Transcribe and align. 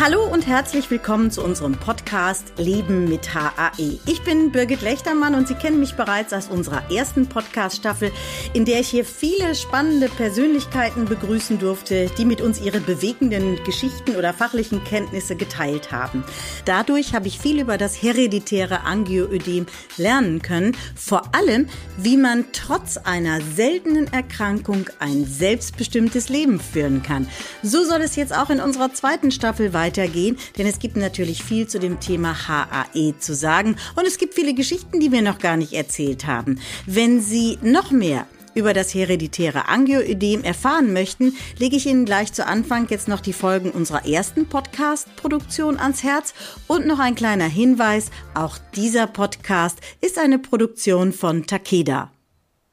Hallo 0.00 0.26
und 0.26 0.48
herzlich 0.48 0.90
willkommen 0.90 1.30
zu 1.30 1.40
unserem 1.44 1.76
Podcast 1.76 2.52
Leben 2.58 3.08
mit 3.08 3.32
HAE. 3.32 4.00
Ich 4.06 4.22
bin 4.22 4.50
Birgit 4.50 4.82
Lechtermann 4.82 5.36
und 5.36 5.46
Sie 5.46 5.54
kennen 5.54 5.78
mich 5.78 5.94
bereits 5.94 6.32
aus 6.32 6.48
unserer 6.48 6.90
ersten 6.90 7.28
Podcast-Staffel, 7.28 8.10
in 8.54 8.64
der 8.64 8.80
ich 8.80 8.88
hier 8.88 9.04
viele 9.04 9.54
spannende 9.54 10.08
Persönlichkeiten 10.08 11.04
begrüßen 11.04 11.60
durfte, 11.60 12.10
die 12.18 12.24
mit 12.24 12.40
uns 12.40 12.60
ihre 12.60 12.80
bewegenden 12.80 13.62
Geschichten 13.62 14.16
oder 14.16 14.32
fachlichen 14.34 14.82
Kenntnisse 14.82 15.36
geteilt 15.36 15.92
haben. 15.92 16.24
Dadurch 16.64 17.14
habe 17.14 17.28
ich 17.28 17.38
viel 17.38 17.60
über 17.60 17.78
das 17.78 18.02
hereditäre 18.02 18.80
Angioödem 18.80 19.66
lernen 19.96 20.42
können, 20.42 20.76
vor 20.96 21.36
allem, 21.36 21.68
wie 21.96 22.16
man 22.16 22.46
trotz 22.52 22.96
einer 22.96 23.40
seltenen 23.40 24.12
Erkrankung 24.12 24.86
ein 24.98 25.24
selbstbestimmtes 25.24 26.30
Leben 26.30 26.58
führen 26.58 27.04
kann. 27.04 27.28
So 27.62 27.84
soll 27.84 28.00
es 28.00 28.16
jetzt 28.16 28.36
auch 28.36 28.50
in 28.50 28.60
unserer 28.60 28.92
zweiten 28.92 29.30
Staffel 29.30 29.72
weitergehen 29.72 29.83
weitergehen, 29.84 30.38
denn 30.56 30.66
es 30.66 30.78
gibt 30.78 30.96
natürlich 30.96 31.42
viel 31.42 31.66
zu 31.66 31.78
dem 31.78 32.00
Thema 32.00 32.48
HAE 32.48 33.14
zu 33.18 33.34
sagen 33.34 33.76
und 33.96 34.06
es 34.06 34.16
gibt 34.16 34.34
viele 34.34 34.54
Geschichten, 34.54 34.98
die 34.98 35.12
wir 35.12 35.20
noch 35.20 35.38
gar 35.38 35.56
nicht 35.56 35.74
erzählt 35.74 36.26
haben. 36.26 36.58
Wenn 36.86 37.20
Sie 37.20 37.58
noch 37.62 37.90
mehr 37.90 38.26
über 38.54 38.72
das 38.72 38.94
hereditäre 38.94 39.68
Angioödem 39.68 40.42
erfahren 40.44 40.92
möchten, 40.92 41.36
lege 41.58 41.76
ich 41.76 41.86
Ihnen 41.86 42.04
gleich 42.04 42.32
zu 42.32 42.46
Anfang 42.46 42.86
jetzt 42.88 43.08
noch 43.08 43.20
die 43.20 43.32
Folgen 43.32 43.70
unserer 43.70 44.06
ersten 44.06 44.46
Podcast-Produktion 44.46 45.78
ans 45.78 46.02
Herz 46.02 46.34
und 46.66 46.86
noch 46.86 47.00
ein 47.00 47.14
kleiner 47.14 47.48
Hinweis, 47.48 48.10
auch 48.34 48.56
dieser 48.74 49.06
Podcast 49.06 49.78
ist 50.00 50.18
eine 50.18 50.38
Produktion 50.38 51.12
von 51.12 51.46
Takeda. 51.46 52.13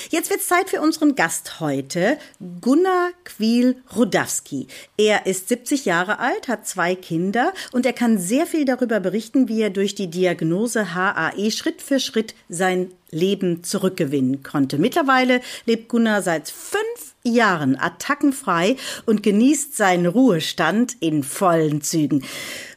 Jetzt 0.09 0.29
wird 0.29 0.41
es 0.41 0.47
Zeit 0.47 0.69
für 0.69 0.81
unseren 0.81 1.15
Gast 1.15 1.59
heute, 1.59 2.17
Gunnar 2.61 3.11
Quiel-Rudawski. 3.23 4.67
Er 4.97 5.25
ist 5.25 5.49
70 5.49 5.85
Jahre 5.85 6.19
alt, 6.19 6.47
hat 6.47 6.67
zwei 6.67 6.95
Kinder 6.95 7.53
und 7.71 7.85
er 7.85 7.93
kann 7.93 8.17
sehr 8.17 8.47
viel 8.47 8.65
darüber 8.65 8.99
berichten, 8.99 9.47
wie 9.47 9.61
er 9.61 9.69
durch 9.69 9.95
die 9.95 10.09
Diagnose 10.09 10.93
HAE 10.95 11.51
Schritt 11.51 11.81
für 11.81 11.99
Schritt 11.99 12.35
sein 12.49 12.91
Leben 13.11 13.63
zurückgewinnen 13.63 14.41
konnte. 14.41 14.77
Mittlerweile 14.77 15.41
lebt 15.65 15.89
Gunnar 15.89 16.21
seit 16.21 16.49
fünf 16.49 17.15
Jahren 17.23 17.77
attackenfrei 17.77 18.77
und 19.05 19.21
genießt 19.21 19.75
seinen 19.75 20.05
Ruhestand 20.05 20.95
in 21.01 21.23
vollen 21.23 21.81
Zügen. 21.81 22.23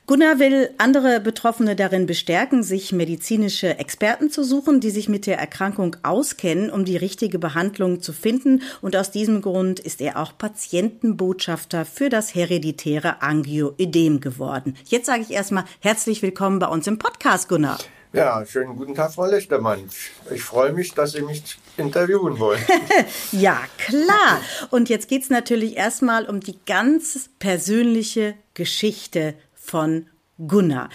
Gunnar 0.06 0.38
will 0.38 0.69
andere 0.77 1.19
Betroffene 1.19 1.74
darin 1.77 2.05
bestärken, 2.05 2.62
sich 2.62 2.92
medizinische 2.92 3.78
Experten 3.78 4.30
zu 4.30 4.44
suchen, 4.44 4.80
die 4.80 4.91
sich 4.91 5.08
mit 5.08 5.24
der 5.24 5.38
Erkrankung 5.38 5.96
auskennen, 6.02 6.69
um 6.69 6.84
die 6.84 6.98
richtige 6.98 7.38
Behandlung 7.38 8.02
zu 8.02 8.12
finden. 8.12 8.61
Und 8.83 8.96
aus 8.96 9.12
diesem 9.12 9.41
Grund 9.41 9.80
ist 9.80 10.02
er 10.02 10.19
auch 10.19 10.36
Patientenbotschafter 10.36 11.86
für 11.86 12.11
das 12.11 12.34
hereditäre 12.34 13.22
Angioödem 13.22 14.20
geworden. 14.20 14.77
Jetzt 14.84 15.06
sage 15.06 15.22
ich 15.22 15.30
erstmal 15.30 15.64
herzlich 15.80 16.20
willkommen 16.20 16.58
bei 16.58 16.66
uns 16.66 16.86
im 16.86 16.98
Podcast, 16.98 17.48
Gunnar. 17.48 17.78
Ja, 18.12 18.44
schönen 18.46 18.77
guten 18.77 18.94
Tag, 18.94 19.14
Frau 19.14 19.27
Lechtermann. 19.27 19.89
Ich 20.30 20.42
freue 20.42 20.72
mich, 20.72 20.92
dass 20.92 21.12
Sie 21.12 21.22
mich 21.22 21.56
interviewen 21.77 22.39
wollen. 22.39 22.61
ja, 23.33 23.58
klar. 23.78 24.41
Und 24.70 24.89
jetzt 24.89 25.08
geht 25.08 25.22
es 25.22 25.30
natürlich 25.30 25.77
erstmal 25.77 26.27
um 26.27 26.41
die 26.41 26.58
ganz 26.64 27.30
persönliche 27.41 28.34
Geschichte 28.55 29.34
von 29.64 30.06
Gunnar. 30.46 30.89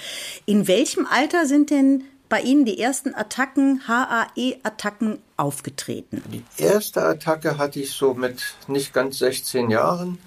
In 0.45 0.67
welchem 0.67 1.07
Alter 1.07 1.45
sind 1.45 1.69
denn 1.69 2.03
bei 2.27 2.41
Ihnen 2.41 2.66
die 2.66 2.79
ersten 2.79 3.16
Attacken, 3.16 3.81
HAE-Attacken 3.88 5.19
aufgetreten? 5.35 6.21
Die 6.31 6.44
erste 6.57 7.03
Attacke 7.03 7.57
hatte 7.57 7.79
ich 7.79 7.91
so 7.91 8.13
mit 8.13 8.55
nicht 8.67 8.94
ganz 8.94 9.17
16 9.19 9.71
Jahren. 9.71 10.19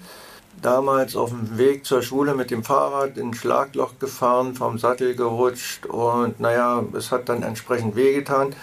Damals 0.61 1.15
auf 1.15 1.29
dem 1.29 1.57
Weg 1.57 1.85
zur 1.85 2.01
Schule 2.03 2.35
mit 2.35 2.51
dem 2.51 2.63
Fahrrad 2.63 3.17
in 3.17 3.29
ein 3.29 3.33
Schlagloch 3.33 3.99
gefahren, 3.99 4.53
vom 4.55 4.77
Sattel 4.77 5.15
gerutscht 5.15 5.85
und 5.85 6.39
naja, 6.39 6.83
es 6.95 7.11
hat 7.11 7.29
dann 7.29 7.43
entsprechend 7.43 7.95
wehgetan. 7.95 8.55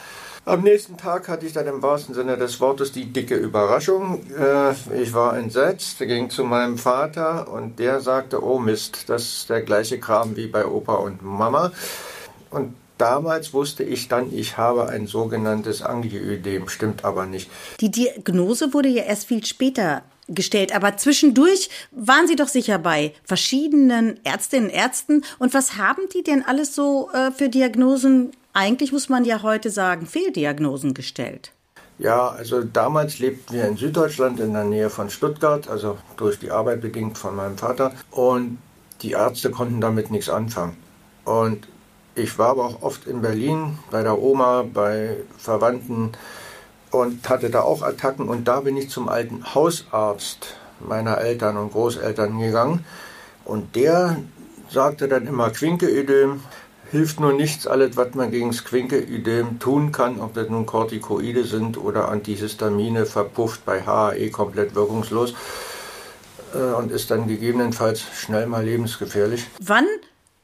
Am 0.47 0.63
nächsten 0.63 0.97
Tag 0.97 1.29
hatte 1.29 1.45
ich 1.45 1.53
dann 1.53 1.67
im 1.67 1.83
wahrsten 1.83 2.15
Sinne 2.15 2.39
des 2.39 2.61
Wortes 2.61 2.93
die 2.93 3.13
dicke 3.13 3.37
Überraschung. 3.37 4.25
Äh, 4.31 4.73
ich 5.01 5.13
war 5.13 5.37
entsetzt, 5.37 5.99
ging 5.99 6.31
zu 6.31 6.45
meinem 6.45 6.79
Vater 6.79 7.49
und 7.53 7.79
der 7.79 8.01
sagte, 8.01 8.43
oh 8.43 8.59
Mist, 8.59 9.05
das 9.09 9.23
ist 9.23 9.51
der 9.51 9.61
gleiche 9.63 10.01
Kram 10.01 10.37
wie 10.37 10.47
bei 10.47 10.67
Opa 10.67 10.95
und 10.95 11.23
Mama. 11.23 11.73
Und 12.51 12.75
damals 12.97 13.53
wusste 13.53 13.85
ich 13.85 14.09
dann, 14.09 14.35
ich 14.35 14.57
habe 14.57 14.89
ein 14.89 15.07
sogenanntes 15.07 15.83
Angioödem, 15.83 16.69
stimmt 16.69 17.05
aber 17.05 17.27
nicht. 17.27 17.51
Die 17.81 17.91
Diagnose 17.91 18.73
wurde 18.73 18.89
ja 18.89 19.03
erst 19.03 19.27
viel 19.29 19.45
später 19.45 20.03
gestellt. 20.31 20.75
Aber 20.75 20.97
zwischendurch 20.97 21.69
waren 21.91 22.27
Sie 22.27 22.37
doch 22.37 22.49
sicher 22.49 22.79
bei 22.79 23.13
verschiedenen 23.25 24.25
Ärztinnen 24.25 24.71
und 24.71 24.75
Ärzten. 24.75 25.25
Und 25.39 25.55
was 25.55 25.77
haben 25.77 26.03
die 26.15 26.23
denn 26.23 26.45
alles 26.45 26.75
so 26.75 27.11
äh, 27.13 27.31
für 27.31 27.49
Diagnosen 27.49 28.33
eigentlich 28.53 28.93
muss 28.93 29.09
man 29.09 29.25
ja 29.25 29.43
heute 29.43 29.71
sagen, 29.71 30.07
Fehldiagnosen 30.07 30.95
gestellt. 30.95 31.53
Ja, 31.99 32.29
also 32.29 32.63
damals 32.63 33.19
lebten 33.19 33.55
wir 33.55 33.67
in 33.67 33.77
Süddeutschland 33.77 34.41
in 34.41 34.55
der 34.55 34.65
Nähe 34.65 34.89
von 34.89 35.11
Stuttgart, 35.11 35.69
also 35.69 35.99
durch 36.17 36.39
die 36.39 36.51
Arbeit 36.51 36.81
bedingt 36.81 37.19
von 37.19 37.37
meinem 37.37 37.59
Vater. 37.59 37.93
Und 38.11 38.59
die 39.03 39.13
Ärzte 39.13 39.51
konnten 39.51 39.81
damit 39.81 40.11
nichts 40.11 40.31
anfangen. 40.31 40.77
Und 41.25 41.69
ich 42.15 42.39
war 42.39 42.51
aber 42.51 42.65
auch 42.65 42.83
oft 42.83 43.07
in 43.07 43.21
Berlin 43.21 43.79
bei 43.91 44.03
der 44.03 44.19
Oma, 44.19 44.63
bei 44.63 45.19
Verwandten 45.37 46.13
und 46.91 47.29
hatte 47.29 47.51
da 47.51 47.61
auch 47.61 47.83
Attacken. 47.83 48.29
Und 48.29 48.49
da 48.49 48.61
bin 48.61 48.77
ich 48.77 48.91
zum 48.91 49.09
alten 49.09 49.55
Hausarzt 49.55 50.55
meiner 50.81 51.19
Eltern 51.19 51.57
und 51.57 51.73
Großeltern 51.73 52.39
gegangen. 52.39 52.85
Und 53.45 53.77
der 53.77 54.17
sagte 54.71 55.09
dann 55.09 55.27
immer 55.27 55.51
Quinkeödem, 55.51 56.41
hilft 56.91 57.21
nur 57.21 57.33
nichts, 57.33 57.67
alles, 57.67 57.97
was 57.97 58.15
man 58.15 58.31
gegen 58.31 58.51
das 58.51 58.65
Quinkeödem 58.65 59.59
tun 59.59 59.93
kann, 59.93 60.21
ob 60.21 60.35
das 60.35 60.49
nun 60.49 60.67
Corticoide 60.67 61.45
sind 61.45 61.79
oder 61.79 62.09
Antihistamine, 62.09 63.07
verpufft 63.07 63.65
bei 63.65 63.83
HAE 63.83 64.31
komplett 64.31 64.75
wirkungslos 64.75 65.35
äh, 66.55 66.59
und 66.59 66.91
ist 66.91 67.11
dann 67.11 67.29
gegebenenfalls 67.29 68.03
schnell 68.15 68.47
mal 68.47 68.65
lebensgefährlich. 68.65 69.47
Wann 69.61 69.87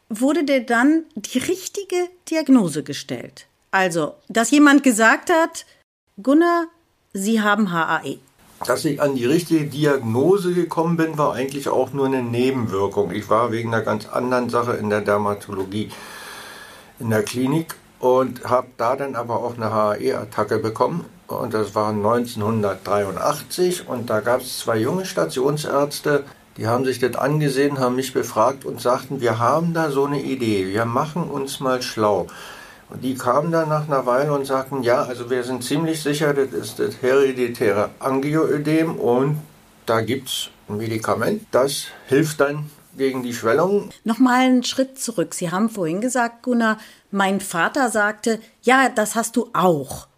wurde 0.09 0.45
dir 0.45 0.65
dann 0.65 1.05
die 1.15 1.39
richtige 1.39 2.09
Diagnose 2.31 2.83
gestellt? 2.83 3.47
Also, 3.73 4.15
dass 4.29 4.51
jemand 4.51 4.85
gesagt 4.85 5.31
hat, 5.31 5.67
Gunnar, 6.23 6.67
Sie 7.13 7.41
haben 7.41 7.73
HAE. 7.73 8.19
Dass 8.65 8.85
ich 8.85 9.03
an 9.03 9.17
die 9.17 9.27
richtige 9.27 9.67
Diagnose 9.67 10.55
gekommen 10.55 10.97
bin, 10.97 11.19
war 11.19 11.35
eigentlich 11.35 11.69
auch 11.69 11.93
nur 11.93 12.07
eine 12.07 12.23
Nebenwirkung. 12.23 13.11
Ich 13.11 13.29
war 13.29 13.53
wegen 13.53 13.75
einer 13.75 13.83
ganz 13.83 14.07
anderen 14.07 14.49
Sache 14.49 14.75
in 14.75 14.89
der 14.89 15.03
Dermatologie 15.03 15.91
in 16.99 17.11
der 17.11 17.23
Klinik 17.23 17.75
und 17.99 18.45
habe 18.45 18.69
da 18.77 18.97
dann 18.97 19.15
aber 19.15 19.43
auch 19.43 19.57
eine 19.57 19.73
HAE-Attacke 19.73 20.59
bekommen. 20.59 21.05
Und 21.27 21.55
das 21.55 21.75
war 21.75 21.89
1983 21.91 23.89
und 23.89 24.09
da 24.11 24.21
gab 24.21 24.43
es 24.43 24.61
zwei 24.61 24.79
junge 24.79 25.07
Stationsärzte, 25.07 26.25
die 26.57 26.69
haben 26.69 26.85
sich 26.85 26.99
das 27.01 27.17
angesehen, 27.17 27.81
haben 27.81 27.97
mich 27.97 28.13
befragt 28.15 28.65
und 28.65 28.81
sagten, 28.81 29.21
wir 29.21 29.39
haben 29.39 29.75
da 29.75 29.91
so 29.91 30.05
eine 30.05 30.23
Idee, 30.23 30.69
wir 30.69 30.85
machen 30.85 31.25
uns 31.25 31.61
mal 31.61 31.83
schlau. 31.83 32.29
Und 32.89 33.03
die 33.03 33.17
kamen 33.17 33.51
dann 33.51 33.69
nach 33.69 33.89
einer 33.89 34.07
Weile 34.07 34.33
und 34.33 34.47
sagten, 34.47 34.83
ja, 34.83 35.03
also 35.03 35.29
wir 35.29 35.43
sind 35.43 35.65
ziemlich 35.65 36.03
sicher, 36.03 36.33
das 36.33 36.53
ist 36.53 36.79
das 36.79 37.03
hereditäre 37.03 37.91
Angioödem 37.99 38.95
und 38.97 39.43
da 39.85 40.01
gibt 40.01 40.29
es 40.29 40.51
ein 40.69 40.77
Medikament, 40.79 41.43
das 41.51 41.87
hilft 42.07 42.41
dann 42.41 42.71
gegen 42.97 43.23
die 43.23 43.35
Schwellung. 43.35 43.91
Nochmal 44.05 44.41
einen 44.41 44.65
Schritt 44.65 44.99
zurück. 44.99 45.35
Sie 45.35 45.51
haben 45.51 45.69
vorhin 45.69 46.01
gesagt, 46.01 46.43
Gunnar, 46.43 46.79
mein 47.11 47.41
Vater 47.41 47.91
sagte, 47.91 48.41
ja, 48.63 48.89
das 48.89 49.15
hast 49.15 49.37
du 49.37 49.51
auch. 49.53 50.09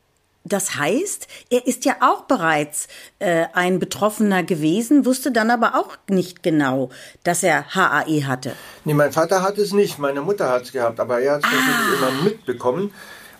Das 0.45 0.77
heißt, 0.77 1.29
er 1.51 1.67
ist 1.67 1.85
ja 1.85 1.97
auch 2.01 2.23
bereits 2.23 2.89
äh, 3.19 3.47
ein 3.53 3.79
Betroffener 3.79 4.43
gewesen, 4.43 5.05
wusste 5.05 5.31
dann 5.31 5.51
aber 5.51 5.75
auch 5.75 5.99
nicht 6.09 6.43
genau, 6.43 6.89
dass 7.23 7.43
er 7.43 7.75
HAE 7.75 8.27
hatte. 8.27 8.55
Nee, 8.85 8.95
mein 8.95 9.13
Vater 9.13 9.43
hat 9.43 9.59
es 9.59 9.73
nicht, 9.73 9.99
meine 9.99 10.23
Mutter 10.23 10.49
hat 10.49 10.63
es 10.63 10.73
gehabt, 10.73 11.01
aber 11.01 11.21
er 11.21 11.35
hat 11.35 11.45
es 11.45 11.51
ah. 11.51 11.95
immer 11.97 12.23
mitbekommen. 12.23 12.95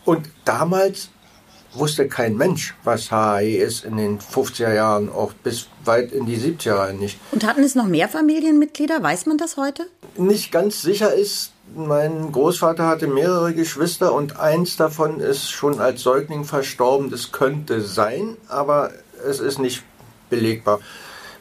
Und 0.05 0.29
damals 0.45 1.09
wusste 1.75 2.09
kein 2.09 2.37
Mensch, 2.37 2.75
was 2.85 3.11
HAE 3.11 3.57
ist 3.57 3.85
in 3.85 3.97
den 3.97 4.19
50er 4.19 4.73
Jahren, 4.73 5.11
auch 5.11 5.33
bis 5.33 5.69
weit 5.85 6.13
in 6.13 6.27
die 6.27 6.37
70er 6.37 6.67
Jahre 6.67 6.95
nicht. 6.95 7.19
Und 7.33 7.47
hatten 7.47 7.63
es 7.63 7.75
noch 7.75 7.87
mehr 7.87 8.09
Familienmitglieder? 8.09 9.03
Weiß 9.03 9.27
man 9.27 9.39
das 9.39 9.57
heute? 9.57 9.87
Nicht 10.17 10.51
ganz 10.51 10.83
sicher 10.83 11.13
ist, 11.15 11.53
mein 11.77 12.33
Großvater 12.33 12.87
hatte 12.87 13.07
mehrere 13.07 13.55
Geschwister 13.55 14.13
und 14.13 14.39
eins 14.39 14.77
davon 14.77 15.21
ist 15.21 15.51
schon 15.51 15.81
als 15.81 16.03
Säugling 16.03 16.45
verstorben. 16.45 17.11
Das 17.11 17.33
könnte 17.33 17.83
sein, 17.83 18.37
aber 18.49 18.91
es 19.27 19.41
ist 19.41 19.59
nicht 19.59 19.83
belegbar. 20.31 20.81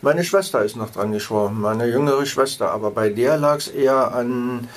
Meine 0.02 0.24
Schwester 0.24 0.64
ist 0.64 0.76
noch 0.76 0.92
dran 0.92 1.12
geschwommen, 1.12 1.60
meine 1.60 1.88
jüngere 1.88 2.28
Schwester, 2.28 2.70
aber 2.72 2.92
bei 2.92 3.10
der 3.10 3.38
lag 3.38 3.58
es 3.58 3.68
eher 3.68 4.14
an 4.14 4.68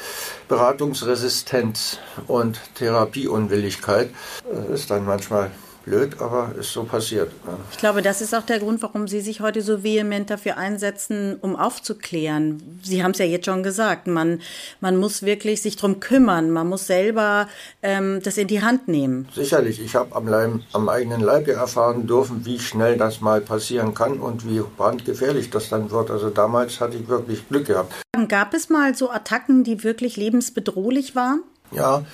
Beratungsresistenz 0.49 1.99
und 2.26 2.58
Therapieunwilligkeit. 2.76 4.11
Das 4.50 4.81
ist 4.81 4.90
dann 4.90 5.05
manchmal 5.05 5.50
blöd, 5.91 6.21
aber 6.21 6.55
ist 6.59 6.73
so 6.73 6.85
passiert. 6.85 7.33
Ich 7.73 7.79
glaube, 7.79 8.01
das 8.01 8.21
ist 8.21 8.35
auch 8.35 8.45
der 8.45 8.61
Grund, 8.61 8.81
warum 8.83 9.09
Sie 9.09 9.21
sich 9.21 9.41
heute 9.41 9.61
so 9.61 9.83
vehement 9.83 10.31
dafür 10.31 10.57
einsetzen, 10.57 11.37
um 11.41 11.57
aufzuklären. 11.57 12.81
Sie 12.83 13.03
haben 13.03 13.11
es 13.11 13.19
ja 13.19 13.25
jetzt 13.25 13.47
schon 13.47 13.63
gesagt, 13.63 14.07
man, 14.07 14.41
man 14.81 14.97
muss 14.97 15.23
wirklich 15.23 15.63
sich 15.63 15.77
darum 15.77 15.99
kümmern, 15.99 16.51
man 16.51 16.69
muss 16.69 16.87
selber 16.87 17.49
ähm, 17.83 18.21
das 18.23 18.39
in 18.39 18.47
die 18.47 18.63
Hand 18.63 18.87
nehmen. 18.87 19.29
Sicherlich, 19.35 19.81
ich 19.81 19.97
habe 19.97 20.15
am, 20.15 20.63
am 20.73 20.89
eigenen 20.89 21.21
Leib 21.21 21.49
erfahren 21.49 22.07
dürfen, 22.07 22.45
wie 22.45 22.61
schnell 22.61 22.97
das 22.97 23.21
mal 23.21 23.41
passieren 23.41 23.93
kann 23.93 24.21
und 24.21 24.49
wie 24.49 24.63
brandgefährlich 24.77 25.51
das 25.51 25.71
dann 25.71 25.91
wird. 25.91 26.11
Also 26.11 26.31
damals 26.31 26.81
hatte 26.81 26.97
ich 26.97 27.09
wirklich 27.09 27.49
Glück 27.49 27.67
gehabt. 27.67 27.93
Gab 28.29 28.55
es 28.55 28.69
mal 28.69 28.95
so 28.95 29.11
Attacken, 29.11 29.65
die 29.65 29.83
wirklich 29.83 30.17
lebensbedrohlich 30.17 31.17
waren? 31.17 31.43
Ja, 31.73 32.05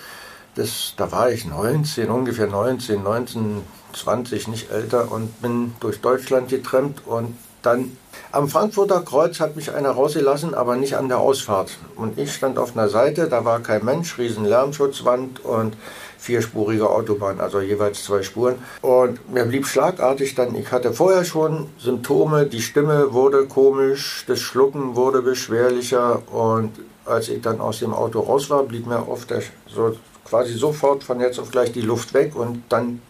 das, 0.56 0.94
da 0.96 1.12
war 1.12 1.30
ich 1.30 1.44
19, 1.44 2.10
ungefähr 2.10 2.46
19, 2.46 3.02
19, 3.02 3.62
20, 3.92 4.48
nicht 4.48 4.70
älter 4.70 5.12
und 5.12 5.40
bin 5.40 5.74
durch 5.80 6.00
Deutschland 6.00 6.48
getrennt 6.48 7.02
und 7.06 7.36
dann 7.62 7.96
am 8.32 8.48
Frankfurter 8.48 9.00
Kreuz 9.00 9.40
hat 9.40 9.56
mich 9.56 9.72
einer 9.72 9.90
rausgelassen, 9.90 10.54
aber 10.54 10.76
nicht 10.76 10.96
an 10.96 11.08
der 11.08 11.18
Ausfahrt. 11.18 11.78
Und 11.96 12.18
ich 12.18 12.32
stand 12.32 12.58
auf 12.58 12.76
einer 12.76 12.88
Seite, 12.88 13.28
da 13.28 13.44
war 13.44 13.60
kein 13.60 13.84
Mensch, 13.84 14.18
riesen 14.18 14.44
Lärmschutzwand 14.44 15.44
und 15.44 15.76
vierspurige 16.18 16.88
Autobahn, 16.88 17.40
also 17.40 17.60
jeweils 17.60 18.04
zwei 18.04 18.22
Spuren. 18.22 18.56
Und 18.82 19.32
mir 19.32 19.44
blieb 19.44 19.66
schlagartig 19.66 20.34
dann, 20.34 20.54
ich 20.54 20.70
hatte 20.70 20.92
vorher 20.92 21.24
schon 21.24 21.68
Symptome, 21.78 22.46
die 22.46 22.62
Stimme 22.62 23.12
wurde 23.12 23.46
komisch, 23.46 24.24
das 24.26 24.40
Schlucken 24.40 24.96
wurde 24.96 25.22
beschwerlicher 25.22 26.22
und 26.32 26.72
als 27.04 27.28
ich 27.28 27.40
dann 27.40 27.60
aus 27.60 27.78
dem 27.80 27.94
Auto 27.94 28.20
raus 28.20 28.50
war, 28.50 28.62
blieb 28.64 28.86
mir 28.86 29.08
oft 29.08 29.30
der, 29.30 29.42
so 29.72 29.96
quasi 30.28 30.54
sofort 30.54 31.04
von 31.04 31.20
jetzt 31.20 31.38
auf 31.38 31.50
gleich 31.50 31.72
die 31.72 31.82
Luft 31.82 32.14
weg 32.14 32.34
und 32.36 32.64
dann 32.68 33.00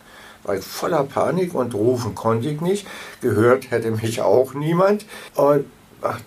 war 0.43 0.57
ich 0.57 0.65
voller 0.65 1.03
Panik 1.03 1.55
und 1.55 1.75
rufen 1.75 2.15
konnte 2.15 2.49
ich 2.49 2.61
nicht. 2.61 2.87
Gehört 3.21 3.71
hätte 3.71 3.91
mich 3.91 4.23
auch 4.23 4.55
niemand. 4.55 5.05
Und 5.35 5.65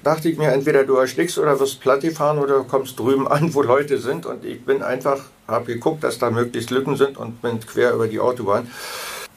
dachte 0.04 0.30
ich 0.30 0.38
mir, 0.38 0.52
entweder 0.52 0.84
du 0.84 0.96
erstickst 0.96 1.38
oder 1.38 1.60
wirst 1.60 1.80
platt 1.80 2.02
gefahren 2.02 2.40
oder 2.40 2.64
kommst 2.64 3.00
drüben 3.00 3.28
an, 3.28 3.54
wo 3.54 3.62
Leute 3.62 3.98
sind. 3.98 4.26
Und 4.26 4.44
ich 4.44 4.66
bin 4.66 4.82
einfach, 4.82 5.22
habe 5.48 5.74
geguckt, 5.74 6.04
dass 6.04 6.20
da 6.20 6.30
möglichst 6.30 6.70
Lücken 6.70 6.98
sind 6.98 7.18
und 7.18 7.42
bin 7.42 7.60
quer 7.60 7.94
über 7.94 8.08
die 8.08 8.20
Autobahn. 8.20 8.70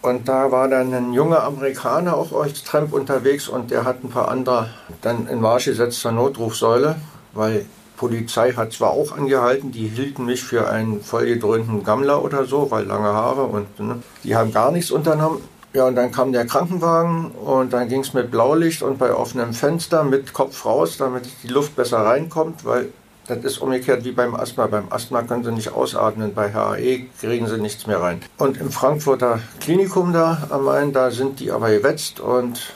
Und 0.01 0.29
da 0.29 0.51
war 0.51 0.67
dann 0.67 0.93
ein 0.93 1.13
junger 1.13 1.45
Amerikaner 1.45 2.17
auch 2.17 2.33
als 2.33 2.65
Tramp 2.65 2.93
unterwegs 2.93 3.47
und 3.47 3.71
der 3.71 3.85
hat 3.85 4.03
ein 4.03 4.11
paar 4.11 4.29
andere 4.29 4.71
dann 5.01 5.29
in 5.29 5.41
Marsch 5.41 5.67
gesetzt 5.67 6.01
zur 6.01 6.11
Notrufsäule, 6.11 6.97
weil 7.35 7.67
Polizei 8.03 8.53
hat 8.55 8.73
zwar 8.73 8.91
auch 8.91 9.17
angehalten, 9.17 9.71
die 9.71 9.87
hielten 9.87 10.25
mich 10.25 10.43
für 10.43 10.69
einen 10.69 11.03
vollgedröhnten 11.03 11.85
Gammler 11.85 12.25
oder 12.25 12.47
so, 12.47 12.69
weil 12.73 12.85
lange 12.85 13.13
Haare 13.13 13.45
und 13.45 13.79
ne, 13.79 14.03
die 14.25 14.35
haben 14.35 14.53
gar 14.53 14.73
nichts 14.73 14.91
unternommen. 14.91 15.41
Ja, 15.73 15.87
und 15.87 15.95
dann 15.95 16.11
kam 16.11 16.33
der 16.33 16.45
Krankenwagen 16.45 17.31
und 17.31 17.73
dann 17.73 17.89
ging 17.89 18.01
es 18.01 18.13
mit 18.13 18.33
Blaulicht 18.33 18.83
und 18.83 18.99
bei 18.99 19.15
offenem 19.15 19.55
Fenster 19.55 20.03
mit 20.03 20.33
Kopf 20.33 20.67
raus, 20.67 20.97
damit 20.97 21.27
die 21.45 21.49
Luft 21.49 21.77
besser 21.77 21.99
reinkommt, 21.99 22.65
weil 22.65 22.89
das 23.29 23.39
ist 23.45 23.59
umgekehrt 23.59 24.05
wie 24.05 24.11
beim 24.11 24.35
Asthma. 24.35 24.67
Beim 24.67 24.91
Asthma 24.91 25.23
können 25.23 25.45
sie 25.45 25.53
nicht 25.53 25.73
ausatmen, 25.73 26.35
bei 26.35 26.53
HAE 26.53 27.07
kriegen 27.21 27.47
sie 27.47 27.59
nichts 27.59 27.87
mehr 27.87 28.01
rein. 28.01 28.21
Und 28.37 28.61
im 28.61 28.73
Frankfurter 28.73 29.39
Klinikum 29.61 30.13
da 30.13 30.49
am 30.51 30.65
Main, 30.65 30.93
da 30.93 31.13
sind 31.13 31.39
die 31.39 31.53
aber 31.53 31.71
gewetzt 31.71 32.19
und 32.19 32.75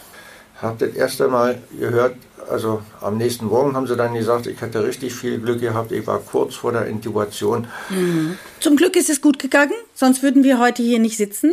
habe 0.62 0.87
das 0.87 0.94
erste 0.94 1.26
Mal 1.26 1.58
gehört, 1.76 2.14
also 2.48 2.82
am 3.00 3.16
nächsten 3.16 3.46
Morgen 3.46 3.75
haben 3.75 3.87
sie 3.87 3.96
dann 3.96 4.14
gesagt, 4.14 4.46
ich 4.46 4.60
hätte 4.60 4.84
richtig 4.84 5.14
viel 5.14 5.38
Glück 5.38 5.60
gehabt. 5.60 5.93
Ich 5.93 6.06
war 6.06 6.19
kurz 6.19 6.54
vor 6.54 6.72
der 6.72 6.87
Intubation. 6.87 7.66
Mhm. 7.90 8.38
Zum 8.60 8.76
Glück 8.76 8.96
ist 8.96 9.10
es 9.10 9.20
gut 9.20 9.38
gegangen, 9.38 9.75
sonst 9.94 10.22
würden 10.22 10.44
wir 10.44 10.58
heute 10.58 10.82
hier 10.82 10.98
nicht 10.98 11.16
sitzen. 11.16 11.52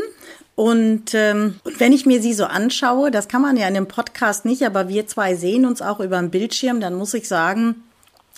Und, 0.56 1.14
ähm, 1.14 1.56
wenn 1.80 1.94
ich 1.94 2.06
mir 2.06 2.22
sie 2.22 2.34
so 2.34 2.46
anschaue, 2.46 3.10
das 3.10 3.28
kann 3.28 3.42
man 3.42 3.58
ja 3.58 3.68
in 3.68 3.74
dem 3.74 3.88
Podcast 3.88 4.46
nicht, 4.46 4.64
aber 4.64 4.88
wir 4.88 5.08
zwei 5.08 5.36
sehen 5.36 5.66
uns 5.66 5.82
auch 5.82 6.00
über 6.00 6.20
den 6.20 6.30
Bildschirm, 6.30 6.80
dann 6.80 6.94
muss 6.94 7.14
ich 7.14 7.28
sagen, 7.28 7.84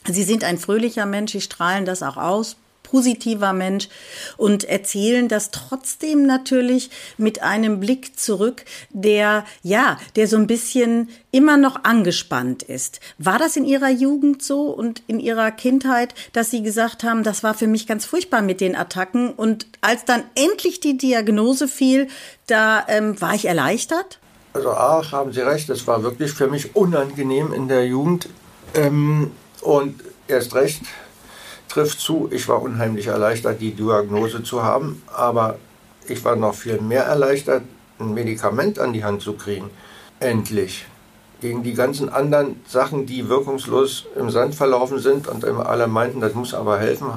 Sie 0.08 0.24
sind 0.24 0.44
ein 0.44 0.60
fröhlicher 0.60 1.08
Mensch, 1.08 1.32
Sie 1.32 1.42
strahlen 1.42 1.84
das 1.84 2.04
auch 2.04 2.18
aus 2.18 2.58
positiver 2.86 3.52
Mensch 3.52 3.90
und 4.38 4.64
erzählen 4.64 5.28
das 5.28 5.52
trotzdem 5.52 6.26
natürlich 6.26 6.90
mit 7.18 7.42
einem 7.42 7.80
Blick 7.80 8.18
zurück, 8.18 8.64
der, 8.92 9.44
ja, 9.64 9.98
der 10.16 10.28
so 10.28 10.38
ein 10.38 10.48
bisschen 10.48 11.10
immer 11.32 11.58
noch 11.58 11.84
angespannt 11.84 12.64
ist. 12.64 13.00
War 13.18 13.40
das 13.40 13.58
in 13.58 13.66
Ihrer 13.66 13.90
Jugend 13.90 14.42
so 14.42 14.70
und 14.70 15.02
in 15.08 15.20
Ihrer 15.20 15.52
Kindheit, 15.52 16.16
dass 16.32 16.52
Sie 16.52 16.64
gesagt 16.64 17.04
haben, 17.04 17.24
das 17.24 17.44
war 17.44 17.54
für 17.54 17.68
mich 17.68 17.88
ganz 17.88 18.06
furchtbar 18.06 18.42
mit 18.42 18.62
den 18.62 18.76
Attacken 18.76 19.32
und 19.32 19.68
als 19.82 20.06
dann 20.06 20.24
endlich 20.36 20.80
die 20.80 20.98
Diagnose 20.98 21.68
fiel, 21.68 22.08
da 22.48 22.86
ähm, 22.88 23.20
war 23.20 23.34
ich 23.34 23.46
erleichtert? 23.46 24.20
Also 24.54 24.72
ach, 24.72 25.12
haben 25.12 25.34
Sie 25.34 25.42
recht, 25.42 25.70
es 25.70 25.86
war 25.88 26.04
wirklich 26.04 26.32
für 26.32 26.48
mich 26.48 26.76
unangenehm 26.76 27.52
in 27.52 27.68
der 27.68 27.86
Jugend 27.86 28.30
ähm, 28.74 29.32
und 29.62 30.02
erst 30.28 30.56
recht 30.56 30.82
trifft 31.76 32.00
zu. 32.00 32.30
Ich 32.32 32.48
war 32.48 32.62
unheimlich 32.62 33.08
erleichtert, 33.08 33.60
die 33.60 33.72
Diagnose 33.72 34.44
zu 34.44 34.64
haben, 34.64 35.04
aber 35.14 35.58
ich 36.08 36.24
war 36.24 36.38
noch 36.38 36.56
viel 36.56 36.80
mehr 36.80 37.04
erleichtert, 37.04 37.64
ein 38.00 38.14
Medikament 38.14 38.80
an 38.80 38.94
die 38.94 39.04
Hand 39.04 39.22
zu 39.22 39.34
kriegen. 39.34 39.70
Endlich. 40.22 40.86
Gegen 41.42 41.64
die 41.64 41.74
ganzen 41.74 42.08
anderen 42.08 42.62
Sachen, 42.66 43.06
die 43.06 43.28
wirkungslos 43.28 44.06
im 44.16 44.30
Sand 44.30 44.56
verlaufen 44.56 45.00
sind 45.00 45.28
und 45.28 45.44
alle 45.44 45.88
meinten, 45.88 46.22
das 46.22 46.34
muss 46.34 46.54
aber 46.54 46.80
helfen, 46.80 47.08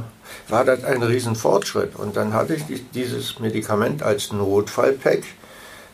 war 0.49 0.65
das 0.65 0.83
ein 0.83 1.05
Riesenfortschritt. 1.05 1.95
Und 1.95 2.17
dann 2.17 2.35
hatte 2.35 2.55
ich 2.55 2.91
dieses 2.93 3.39
Medikament 3.39 4.03
als 4.03 4.33
Notfallpack 4.33 5.23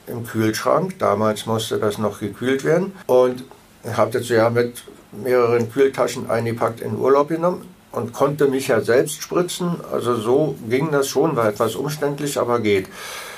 im 0.06 0.26
Kühlschrank. 0.26 0.98
Damals 0.98 1.44
musste 1.44 1.78
das 1.78 1.98
noch 1.98 2.18
gekühlt 2.18 2.64
werden. 2.64 2.92
Und 3.06 3.44
habe 3.92 4.10
das 4.18 4.30
ja 4.30 4.48
mit 4.48 4.84
mehreren 5.12 5.70
Kühltaschen 5.70 6.30
eingepackt 6.30 6.80
in 6.80 6.96
Urlaub 6.96 7.28
genommen 7.28 7.73
und 7.94 8.12
konnte 8.12 8.48
mich 8.48 8.68
ja 8.68 8.80
selbst 8.80 9.22
spritzen. 9.22 9.76
Also 9.92 10.16
so 10.16 10.56
ging 10.68 10.90
das 10.90 11.08
schon, 11.08 11.36
war 11.36 11.48
etwas 11.48 11.76
umständlich, 11.76 12.38
aber 12.38 12.60
geht. 12.60 12.88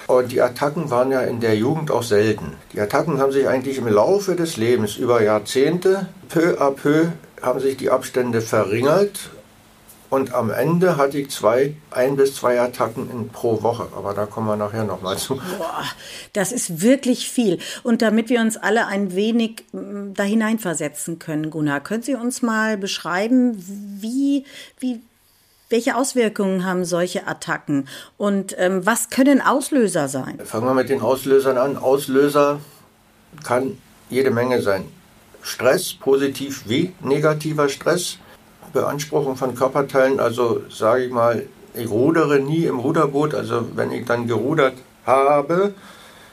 Und 0.06 0.31
die 0.31 0.41
Attacken 0.41 0.91
waren 0.91 1.11
ja 1.11 1.20
in 1.23 1.41
der 1.41 1.56
Jugend 1.56 1.91
auch 1.91 2.05
selten. 2.05 2.53
Die 2.73 2.81
Attacken 2.81 3.20
haben 3.20 3.32
sich 3.32 3.49
eigentlich 3.49 3.78
im 3.78 3.88
Laufe 3.88 4.37
des 4.37 4.57
Lebens 4.57 4.97
über 4.97 5.23
Jahrzehnte 5.23 6.07
peu 6.28 6.61
à 6.61 6.71
peu 6.71 7.09
haben 7.42 7.61
sich 7.61 7.76
die 7.76 7.90
Abstände 7.90 8.40
verringert 8.40 9.30
und 10.08 10.32
am 10.32 10.50
Ende 10.50 10.96
hatte 10.96 11.18
ich 11.18 11.30
zwei, 11.30 11.75
ein 11.90 12.16
bis 12.16 12.36
zwei 12.36 12.60
Attacken 12.60 13.10
in, 13.10 13.28
pro 13.28 13.62
Woche. 13.62 13.88
Aber 13.96 14.14
da 14.14 14.26
kommen 14.26 14.46
wir 14.46 14.56
nachher 14.56 14.84
nochmal 14.84 15.18
zu. 15.18 15.36
Boah, 15.36 15.84
das 16.32 16.52
ist 16.52 16.80
wirklich 16.80 17.28
viel. 17.28 17.58
Und 17.82 18.02
damit 18.02 18.28
wir 18.28 18.40
uns 18.40 18.56
alle 18.56 18.86
ein 18.86 19.14
wenig 19.14 19.64
mm, 19.72 20.14
da 20.14 20.22
hineinversetzen 20.22 21.18
können, 21.18 21.50
Gunnar, 21.50 21.80
können 21.80 22.02
Sie 22.02 22.14
uns 22.14 22.40
mal 22.40 22.76
beschreiben, 22.76 23.56
wie, 24.00 24.44
wie, 24.78 25.00
welche 25.70 25.96
Auswirkungen 25.96 26.64
haben 26.64 26.84
solche 26.84 27.26
Attacken 27.26 27.88
und 28.16 28.54
ähm, 28.58 28.86
was 28.86 29.10
können 29.10 29.40
Auslöser 29.40 30.08
sein? 30.08 30.38
Fangen 30.44 30.66
wir 30.66 30.75
mit 30.75 30.88
den 30.88 31.00
Auslösern 31.00 31.58
an. 31.58 31.76
Auslöser 31.76 32.60
kann 33.42 33.76
jede 34.08 34.30
Menge 34.30 34.62
sein. 34.62 34.84
Stress, 35.42 35.94
positiv 35.94 36.62
wie 36.66 36.92
negativer 37.00 37.68
Stress 37.68 38.18
Beanspruchung 38.73 39.37
von 39.37 39.54
Körperteilen, 39.54 40.20
also 40.20 40.62
sage 40.70 41.04
ich 41.04 41.12
mal, 41.12 41.46
ich 41.75 41.90
rudere 41.90 42.38
nie 42.40 42.64
im 42.64 42.78
Ruderboot, 42.78 43.35
also 43.35 43.66
wenn 43.75 43.92
ich 43.92 44.06
dann 44.06 44.26
gerudert 44.26 44.75
habe, 45.04 45.75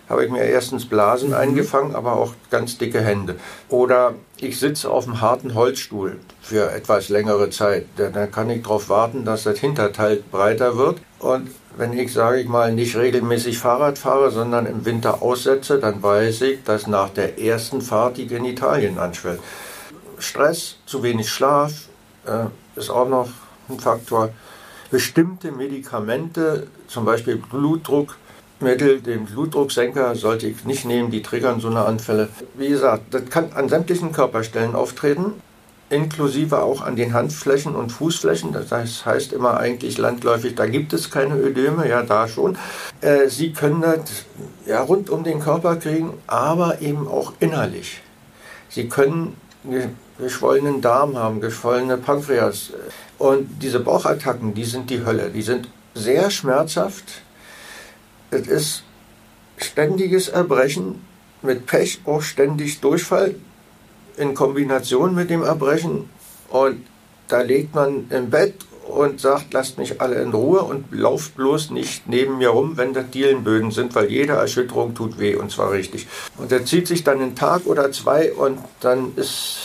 habe 0.09 0.25
ich 0.25 0.31
mir 0.31 0.43
erstens 0.43 0.85
Blasen 0.85 1.29
mhm. 1.29 1.35
eingefangen, 1.35 1.95
aber 1.95 2.13
auch 2.13 2.33
ganz 2.49 2.77
dicke 2.77 3.01
Hände. 3.01 3.35
Oder 3.69 4.15
ich 4.37 4.59
sitze 4.59 4.89
auf 4.89 5.07
einem 5.07 5.21
harten 5.21 5.55
Holzstuhl 5.55 6.17
für 6.41 6.71
etwas 6.71 7.09
längere 7.09 7.49
Zeit. 7.49 7.87
Dann 7.95 8.31
kann 8.31 8.49
ich 8.49 8.63
darauf 8.63 8.89
warten, 8.89 9.25
dass 9.25 9.43
das 9.43 9.59
Hinterteil 9.59 10.23
breiter 10.31 10.77
wird. 10.77 10.97
Und 11.19 11.49
wenn 11.77 11.93
ich, 11.93 12.13
sage 12.13 12.41
ich 12.41 12.47
mal, 12.47 12.73
nicht 12.73 12.95
regelmäßig 12.95 13.57
Fahrrad 13.57 13.97
fahre, 13.97 14.29
sondern 14.29 14.65
im 14.65 14.85
Winter 14.85 15.21
aussetze, 15.21 15.79
dann 15.79 16.03
weiß 16.03 16.41
ich, 16.41 16.63
dass 16.63 16.87
nach 16.87 17.09
der 17.09 17.39
ersten 17.39 17.81
Fahrt 17.81 18.17
die 18.17 18.27
Genitalien 18.27 18.99
anschwellen. 18.99 19.39
Stress, 20.19 20.77
zu 20.85 21.01
wenig 21.01 21.29
Schlaf, 21.29 21.87
äh, 22.25 22.45
ist 22.79 22.89
auch 22.89 23.07
noch 23.07 23.29
ein 23.69 23.79
Faktor. 23.79 24.29
Bestimmte 24.91 25.51
Medikamente, 25.51 26.67
zum 26.87 27.05
Beispiel 27.05 27.37
Blutdruckmittel, 27.37 29.01
den 29.01 29.25
Blutdrucksenker 29.25 30.15
sollte 30.15 30.47
ich 30.47 30.65
nicht 30.65 30.85
nehmen, 30.85 31.09
die 31.11 31.21
triggern 31.21 31.59
so 31.59 31.69
eine 31.69 31.85
Anfälle. 31.85 32.29
Wie 32.53 32.69
gesagt, 32.69 33.13
das 33.13 33.25
kann 33.29 33.53
an 33.53 33.69
sämtlichen 33.69 34.11
Körperstellen 34.11 34.75
auftreten. 34.75 35.33
inklusive 35.89 36.61
auch 36.61 36.81
an 36.81 36.95
den 36.95 37.13
Handflächen 37.13 37.75
und 37.75 37.91
Fußflächen. 37.91 38.51
Das 38.51 39.05
heißt 39.05 39.31
immer 39.33 39.57
eigentlich 39.57 39.97
landläufig, 39.97 40.55
da 40.55 40.65
gibt 40.65 40.93
es 40.93 41.11
keine 41.11 41.35
Ödeme, 41.35 41.87
ja 41.87 42.03
da 42.03 42.27
schon. 42.27 42.57
Äh, 43.01 43.29
Sie 43.29 43.53
können 43.53 43.81
das 43.81 44.25
ja, 44.65 44.81
rund 44.81 45.09
um 45.09 45.23
den 45.23 45.39
Körper 45.39 45.75
kriegen, 45.75 46.13
aber 46.27 46.81
eben 46.81 47.07
auch 47.07 47.33
innerlich. 47.39 48.01
Sie 48.69 48.89
können 48.89 49.37
geschwollenen 50.20 50.82
Darm 50.82 51.17
haben, 51.17 51.41
geschwollene 51.41 51.98
Pankreas. 51.98 52.72
Und 53.17 53.62
diese 53.62 53.79
Bauchattacken, 53.79 54.53
die 54.53 54.65
sind 54.65 54.89
die 54.89 55.05
Hölle. 55.05 55.29
Die 55.29 55.41
sind 55.41 55.70
sehr 55.93 56.29
schmerzhaft. 56.29 57.22
Es 58.32 58.48
ist 58.48 58.84
ständiges 59.58 60.27
Erbrechen, 60.29 61.05
mit 61.41 61.65
Pech 61.65 62.01
auch 62.05 62.22
ständig 62.22 62.82
Durchfall 62.82 63.36
in 64.17 64.34
Kombination 64.34 65.13
mit 65.13 65.29
dem 65.29 65.43
Erbrechen. 65.43 66.10
Und 66.50 66.86
da 67.27 67.41
legt 67.41 67.75
man 67.75 68.10
im 68.10 68.29
Bett 68.29 68.55
und 68.87 69.19
sagt, 69.19 69.53
lasst 69.53 69.77
mich 69.77 70.01
alle 70.01 70.21
in 70.21 70.31
Ruhe 70.31 70.61
und 70.61 70.85
lauft 70.91 71.35
bloß 71.35 71.71
nicht 71.71 72.07
neben 72.07 72.37
mir 72.37 72.49
rum, 72.49 72.77
wenn 72.77 72.93
das 72.93 73.09
Dielenböden 73.09 73.71
sind, 73.71 73.95
weil 73.95 74.11
jede 74.11 74.33
Erschütterung 74.33 74.93
tut 74.93 75.19
weh 75.19 75.35
und 75.35 75.51
zwar 75.51 75.71
richtig. 75.71 76.07
Und 76.37 76.51
der 76.51 76.65
zieht 76.65 76.87
sich 76.87 77.03
dann 77.03 77.21
einen 77.21 77.35
Tag 77.35 77.65
oder 77.65 77.91
zwei 77.91 78.33
und 78.33 78.59
dann 78.81 79.13
ist, 79.15 79.57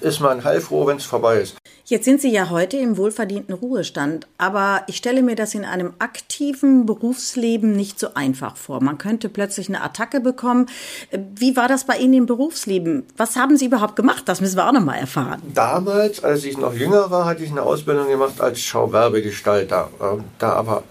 ist 0.00 0.20
man 0.20 0.44
heilfroh, 0.44 0.86
wenn 0.86 0.98
es 0.98 1.04
vorbei 1.04 1.38
ist. 1.38 1.56
Jetzt 1.88 2.04
sind 2.04 2.20
Sie 2.20 2.32
ja 2.32 2.50
heute 2.50 2.78
im 2.78 2.96
wohlverdienten 2.96 3.54
Ruhestand, 3.54 4.26
aber 4.38 4.82
ich 4.88 4.96
stelle 4.96 5.22
mir 5.22 5.36
das 5.36 5.54
in 5.54 5.64
einem 5.64 5.92
aktiven 6.00 6.84
Berufsleben 6.84 7.76
nicht 7.76 8.00
so 8.00 8.08
einfach 8.14 8.56
vor. 8.56 8.82
Man 8.82 8.98
könnte 8.98 9.28
plötzlich 9.28 9.68
eine 9.68 9.84
Attacke 9.84 10.18
bekommen. 10.18 10.66
Wie 11.12 11.56
war 11.56 11.68
das 11.68 11.84
bei 11.84 11.96
Ihnen 11.98 12.14
im 12.14 12.26
Berufsleben? 12.26 13.04
Was 13.16 13.36
haben 13.36 13.56
Sie 13.56 13.66
überhaupt 13.66 13.94
gemacht? 13.94 14.24
Das 14.26 14.40
müssen 14.40 14.56
wir 14.56 14.66
auch 14.66 14.72
noch 14.72 14.84
mal 14.84 14.96
erfahren. 14.96 15.40
Damals, 15.54 16.24
als 16.24 16.42
ich 16.42 16.58
noch 16.58 16.74
jünger 16.74 17.08
war, 17.12 17.24
hatte 17.24 17.44
ich 17.44 17.52
eine 17.52 17.62
Ausbildung 17.62 18.08
gemacht 18.08 18.40
als 18.40 18.58
Schauwerbegestalter. 18.62 19.88
Ähm, 20.02 20.24
da 20.40 20.54
aber 20.54 20.82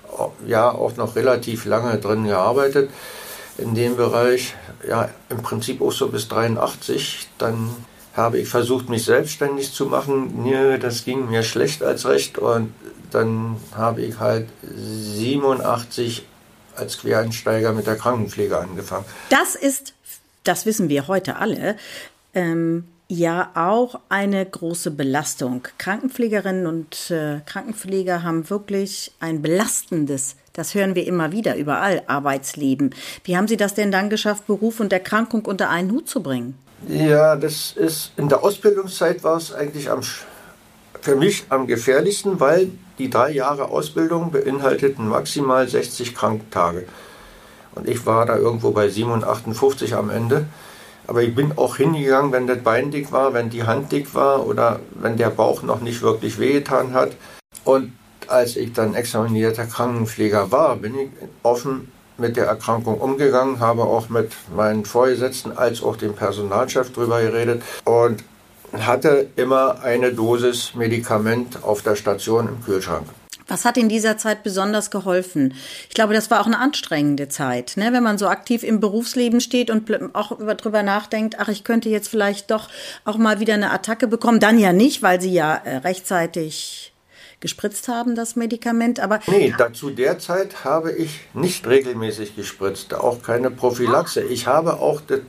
ja 0.48 0.72
auch 0.72 0.96
noch 0.96 1.18
relativ 1.18 1.66
lange 1.66 1.98
drin 1.98 2.24
gearbeitet 2.24 2.90
in 3.58 3.76
dem 3.76 3.98
Bereich. 3.98 4.56
Ja, 4.88 5.10
im 5.28 5.42
Prinzip 5.42 5.82
auch 5.82 5.92
so 5.92 6.08
bis 6.08 6.30
83. 6.30 7.28
Dann 7.38 7.72
habe 8.16 8.40
ich 8.40 8.48
versucht, 8.48 8.90
mich 8.90 9.04
selbstständig 9.04 9.74
zu 9.74 9.86
machen. 9.88 10.44
Nee, 10.44 10.78
das 10.78 11.04
ging 11.04 11.30
mir 11.30 11.44
schlecht 11.44 11.84
als 11.84 12.06
recht 12.06 12.38
und 12.38 12.74
dann 13.12 13.58
habe 13.76 14.02
ich 14.02 14.20
halt 14.20 14.48
87 14.64 16.26
als 16.76 16.98
Quereinsteiger 16.98 17.74
mit 17.74 17.88
der 17.88 17.96
Krankenpflege 17.96 18.58
angefangen. 18.58 19.06
Das 19.30 19.56
ist, 19.56 19.94
das 20.44 20.66
wissen 20.66 20.90
wir 20.90 21.08
heute 21.08 21.38
alle, 21.38 21.78
ähm, 22.34 22.86
ja 23.08 23.52
auch 23.54 24.00
eine 24.10 24.46
große 24.46 24.92
Belastung. 24.92 25.68
Krankenpflegerinnen 25.78 26.68
und 26.68 27.12
äh, 27.12 27.42
Krankenpfleger 27.46 28.24
haben 28.24 28.50
wirklich 28.50 29.12
ein 29.20 29.42
belastendes, 29.42 30.36
das 30.54 30.74
hören 30.74 30.96
wir 30.96 31.06
immer 31.06 31.32
wieder 31.32 31.56
überall, 31.56 32.04
Arbeitsleben. 32.08 32.96
Wie 33.24 33.38
haben 33.38 33.48
Sie 33.48 33.58
das 33.58 33.76
denn 33.76 33.92
dann 33.92 34.10
geschafft, 34.10 34.48
Beruf 34.48 34.80
und 34.80 34.92
Erkrankung 34.92 35.46
unter 35.46 35.70
einen 35.70 35.92
Hut 35.92 36.10
zu 36.10 36.24
bringen? 36.24 36.58
Ja, 36.88 37.36
das 37.36 37.74
ist 37.76 38.12
in 38.16 38.30
der 38.30 38.44
Ausbildungszeit 38.44 39.24
war 39.24 39.38
es 39.38 39.54
eigentlich 39.54 39.90
am, 39.90 40.02
für 41.02 41.16
mich 41.16 41.46
am 41.50 41.66
gefährlichsten, 41.66 42.40
weil 42.40 42.70
die 43.00 43.10
drei 43.10 43.32
Jahre 43.32 43.70
Ausbildung 43.70 44.32
beinhalteten 44.32 45.08
maximal 45.08 45.68
60 45.68 46.14
Kranktage. 46.14 46.86
Und 47.74 47.90
ich 47.90 48.06
war 48.06 48.26
da 48.26 48.38
irgendwo 48.38 48.72
bei 48.72 48.88
57 48.88 49.96
am 49.96 50.10
Ende. 50.10 50.46
Aber 51.08 51.22
ich 51.22 51.36
bin 51.36 51.58
auch 51.58 51.78
hingegangen, 51.78 52.32
wenn 52.32 52.48
das 52.48 52.60
Bein 52.64 52.92
dick 52.92 53.12
war, 53.12 53.34
wenn 53.34 53.50
die 53.50 53.64
Hand 53.64 53.92
dick 53.92 54.16
war 54.16 54.46
oder 54.48 54.80
wenn 54.96 55.18
der 55.18 55.30
Bauch 55.30 55.62
noch 55.62 55.82
nicht 55.82 56.02
wirklich 56.02 56.40
wehgetan 56.40 56.94
hat. 56.94 57.16
Und 57.64 57.94
als 58.28 58.56
ich 58.56 58.74
dann 58.74 58.96
examinierter 58.96 59.66
Krankenpfleger 59.66 60.52
war, 60.52 60.76
bin 60.78 60.98
ich 60.98 61.10
offen 61.44 61.92
mit 62.18 62.38
der 62.38 62.46
Erkrankung 62.46 63.00
umgegangen, 63.00 63.60
habe 63.60 63.84
auch 63.84 64.10
mit 64.10 64.32
meinen 64.56 64.86
Vorgesetzten 64.86 65.58
als 65.58 65.84
auch 65.84 65.98
dem 65.98 66.14
Personalchef 66.14 66.92
drüber 66.94 67.22
geredet 67.22 67.62
und 67.84 68.24
hatte 68.74 69.28
immer 69.36 69.82
eine 69.84 70.14
Dosis 70.14 70.74
Medikament 70.76 71.64
auf 71.64 71.82
der 71.82 71.96
Station 71.96 72.48
im 72.48 72.64
Kühlschrank. 72.64 73.06
Was 73.48 73.64
hat 73.64 73.78
in 73.78 73.90
dieser 73.90 74.18
Zeit 74.18 74.42
besonders 74.42 74.90
geholfen? 74.90 75.54
Ich 75.88 75.94
glaube, 75.94 76.16
das 76.16 76.32
war 76.32 76.42
auch 76.42 76.48
eine 76.48 76.58
anstrengende 76.58 77.28
Zeit, 77.28 77.74
ne? 77.76 77.94
wenn 77.94 78.02
man 78.02 78.18
so 78.18 78.28
aktiv 78.28 78.64
im 78.64 78.80
Berufsleben 78.80 79.40
steht 79.40 79.70
und 79.70 80.16
auch 80.16 80.40
darüber 80.40 80.82
nachdenkt, 80.82 81.36
ach, 81.38 81.50
ich 81.50 81.64
könnte 81.64 81.90
jetzt 81.90 82.08
vielleicht 82.08 82.50
doch 82.50 82.70
auch 83.04 83.18
mal 83.18 83.40
wieder 83.40 83.54
eine 83.54 83.72
Attacke 83.72 84.08
bekommen. 84.08 84.40
Dann 84.40 84.58
ja 84.58 84.74
nicht, 84.74 85.04
weil 85.04 85.22
sie 85.22 85.32
ja 85.32 85.56
äh, 85.64 85.78
rechtzeitig 85.78 86.95
gespritzt 87.40 87.88
haben, 87.88 88.16
das 88.16 88.36
Medikament. 88.36 89.00
Aber 89.00 89.20
nee, 89.28 89.54
dazu 89.58 89.90
derzeit 89.90 90.64
habe 90.64 90.92
ich 90.92 91.22
nicht 91.34 91.68
regelmäßig 91.68 92.36
gespritzt, 92.36 92.94
auch 92.94 93.22
keine 93.22 93.52
Prophylaxe. 93.52 94.22
Ich 94.24 94.48
habe 94.48 94.80
auch 94.80 95.02
das 95.02 95.22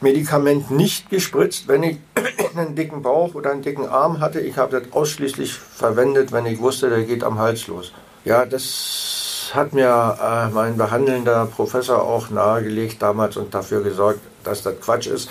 Medikament 0.00 0.70
nicht 0.70 1.10
gespritzt, 1.10 1.68
wenn 1.68 1.82
ich 1.82 1.98
einen 2.56 2.74
dicken 2.74 3.02
Bauch 3.02 3.34
oder 3.34 3.52
einen 3.52 3.62
dicken 3.62 3.86
Arm 3.86 4.20
hatte. 4.20 4.40
Ich 4.40 4.56
habe 4.56 4.80
das 4.80 4.92
ausschließlich 4.92 5.52
verwendet, 5.52 6.32
wenn 6.32 6.46
ich 6.46 6.58
wusste, 6.58 6.88
der 6.88 7.02
geht 7.02 7.22
am 7.22 7.38
Hals 7.38 7.66
los. 7.66 7.92
Ja, 8.24 8.46
das 8.46 9.50
hat 9.54 9.72
mir 9.72 10.18
äh, 10.20 10.48
mein 10.54 10.76
behandelnder 10.76 11.46
Professor 11.46 12.02
auch 12.02 12.30
nahegelegt 12.30 13.02
damals 13.02 13.36
und 13.36 13.54
dafür 13.54 13.82
gesorgt, 13.82 14.20
dass 14.44 14.62
das 14.62 14.80
Quatsch 14.80 15.06
ist, 15.06 15.28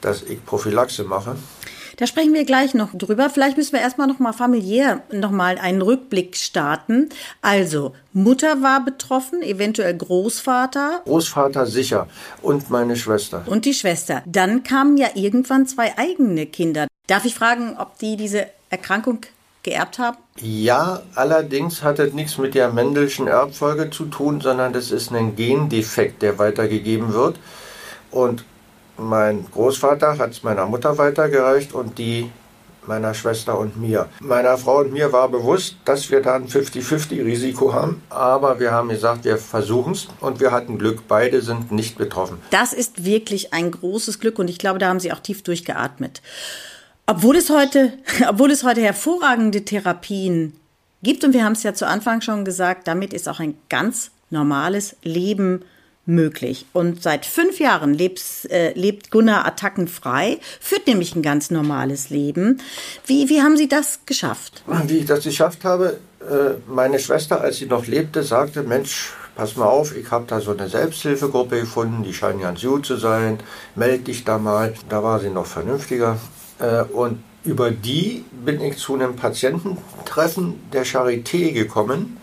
dass 0.00 0.22
ich 0.22 0.44
Prophylaxe 0.44 1.04
mache. 1.04 1.36
Da 1.96 2.06
sprechen 2.06 2.34
wir 2.34 2.44
gleich 2.44 2.74
noch 2.74 2.90
drüber. 2.94 3.30
Vielleicht 3.30 3.56
müssen 3.56 3.72
wir 3.72 3.80
erstmal 3.80 4.06
noch 4.06 4.18
mal 4.18 4.32
familiär 4.32 5.02
noch 5.12 5.30
mal 5.30 5.58
einen 5.58 5.82
Rückblick 5.82 6.36
starten. 6.36 7.08
Also, 7.40 7.94
Mutter 8.12 8.62
war 8.62 8.84
betroffen, 8.84 9.42
eventuell 9.42 9.96
Großvater. 9.96 11.02
Großvater 11.04 11.66
sicher 11.66 12.08
und 12.42 12.70
meine 12.70 12.96
Schwester. 12.96 13.42
Und 13.46 13.64
die 13.64 13.74
Schwester. 13.74 14.22
Dann 14.26 14.62
kamen 14.62 14.96
ja 14.96 15.08
irgendwann 15.14 15.66
zwei 15.66 15.96
eigene 15.96 16.46
Kinder. 16.46 16.86
Darf 17.06 17.24
ich 17.24 17.34
fragen, 17.34 17.76
ob 17.78 17.98
die 17.98 18.16
diese 18.16 18.46
Erkrankung 18.70 19.20
geerbt 19.62 19.98
haben? 19.98 20.16
Ja, 20.40 21.02
allerdings 21.14 21.82
hat 21.82 21.98
es 21.98 22.12
nichts 22.12 22.38
mit 22.38 22.54
der 22.54 22.72
Mendelschen 22.72 23.26
Erbfolge 23.26 23.90
zu 23.90 24.06
tun, 24.06 24.40
sondern 24.40 24.72
das 24.72 24.90
ist 24.90 25.12
ein 25.12 25.36
Gendefekt, 25.36 26.22
der 26.22 26.38
weitergegeben 26.38 27.12
wird. 27.12 27.38
Und 28.10 28.44
mein 28.96 29.46
Großvater 29.50 30.18
hat 30.18 30.30
es 30.30 30.42
meiner 30.42 30.66
Mutter 30.66 30.96
weitergereicht 30.98 31.72
und 31.72 31.98
die 31.98 32.30
meiner 32.86 33.14
Schwester 33.14 33.58
und 33.58 33.76
mir. 33.76 34.08
Meiner 34.20 34.58
Frau 34.58 34.80
und 34.80 34.92
mir 34.92 35.12
war 35.12 35.28
bewusst, 35.28 35.76
dass 35.84 36.10
wir 36.10 36.20
da 36.20 36.34
ein 36.34 36.48
50-50-Risiko 36.48 37.72
haben, 37.72 38.02
aber 38.10 38.60
wir 38.60 38.72
haben 38.72 38.88
gesagt, 38.88 39.24
wir 39.24 39.38
versuchen 39.38 39.92
es 39.92 40.08
und 40.20 40.40
wir 40.40 40.52
hatten 40.52 40.78
Glück, 40.78 41.08
beide 41.08 41.40
sind 41.40 41.72
nicht 41.72 41.96
betroffen. 41.96 42.38
Das 42.50 42.72
ist 42.72 43.04
wirklich 43.04 43.52
ein 43.52 43.70
großes 43.70 44.20
Glück 44.20 44.38
und 44.38 44.48
ich 44.48 44.58
glaube, 44.58 44.78
da 44.78 44.88
haben 44.88 45.00
Sie 45.00 45.12
auch 45.12 45.20
tief 45.20 45.42
durchgeatmet. 45.42 46.22
Obwohl 47.06 47.36
es 47.36 47.50
heute, 47.50 47.92
obwohl 48.28 48.50
es 48.50 48.64
heute 48.64 48.80
hervorragende 48.80 49.64
Therapien 49.64 50.54
gibt 51.02 51.24
und 51.24 51.32
wir 51.32 51.44
haben 51.44 51.52
es 51.52 51.62
ja 51.62 51.74
zu 51.74 51.86
Anfang 51.86 52.20
schon 52.20 52.44
gesagt, 52.44 52.88
damit 52.88 53.12
ist 53.12 53.28
auch 53.28 53.40
ein 53.40 53.56
ganz 53.68 54.10
normales 54.30 54.96
Leben 55.02 55.64
möglich. 56.06 56.66
Und 56.72 57.02
seit 57.02 57.26
fünf 57.26 57.58
Jahren 57.58 57.94
lebst, 57.94 58.50
äh, 58.50 58.72
lebt 58.72 59.10
Gunnar 59.10 59.46
attackenfrei, 59.46 60.38
führt 60.60 60.86
nämlich 60.86 61.14
ein 61.14 61.22
ganz 61.22 61.50
normales 61.50 62.10
Leben. 62.10 62.60
Wie, 63.06 63.28
wie 63.28 63.42
haben 63.42 63.56
Sie 63.56 63.68
das 63.68 64.00
geschafft? 64.06 64.62
Wie 64.86 64.98
ich 64.98 65.06
das 65.06 65.24
geschafft 65.24 65.64
habe, 65.64 65.98
äh, 66.20 66.54
meine 66.66 66.98
Schwester, 66.98 67.40
als 67.40 67.58
sie 67.58 67.66
noch 67.66 67.86
lebte, 67.86 68.22
sagte, 68.22 68.62
Mensch, 68.62 69.12
pass 69.34 69.56
mal 69.56 69.66
auf, 69.66 69.96
ich 69.96 70.10
habe 70.10 70.24
da 70.26 70.40
so 70.40 70.52
eine 70.52 70.68
Selbsthilfegruppe 70.68 71.60
gefunden, 71.60 72.02
die 72.02 72.14
scheinen 72.14 72.40
ganz 72.40 72.62
gut 72.62 72.86
zu 72.86 72.96
sein, 72.96 73.38
melde 73.74 74.04
dich 74.04 74.24
da 74.24 74.38
mal. 74.38 74.74
Da 74.88 75.02
war 75.02 75.20
sie 75.20 75.30
noch 75.30 75.46
vernünftiger. 75.46 76.18
Äh, 76.58 76.82
und 76.84 77.22
über 77.44 77.70
die 77.70 78.24
bin 78.44 78.60
ich 78.60 78.78
zu 78.78 78.94
einem 78.94 79.16
Patiententreffen 79.16 80.54
der 80.72 80.86
Charité 80.86 81.52
gekommen 81.52 82.16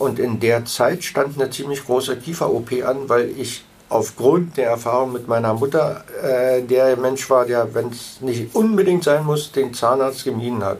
und 0.00 0.18
in 0.18 0.40
der 0.40 0.64
Zeit 0.64 1.04
stand 1.04 1.40
eine 1.40 1.50
ziemlich 1.50 1.84
große 1.84 2.16
Kiefer-OP 2.16 2.72
an, 2.84 3.08
weil 3.08 3.30
ich 3.38 3.64
aufgrund 3.88 4.56
der 4.56 4.70
Erfahrung 4.70 5.12
mit 5.12 5.28
meiner 5.28 5.52
Mutter 5.54 6.04
äh, 6.22 6.62
der 6.62 6.96
Mensch 6.96 7.28
war, 7.28 7.44
der, 7.44 7.74
wenn 7.74 7.88
es 7.88 8.20
nicht 8.20 8.54
unbedingt 8.54 9.04
sein 9.04 9.24
muss, 9.24 9.52
den 9.52 9.74
Zahnarzt 9.74 10.24
gemieden 10.24 10.64
hat. 10.64 10.78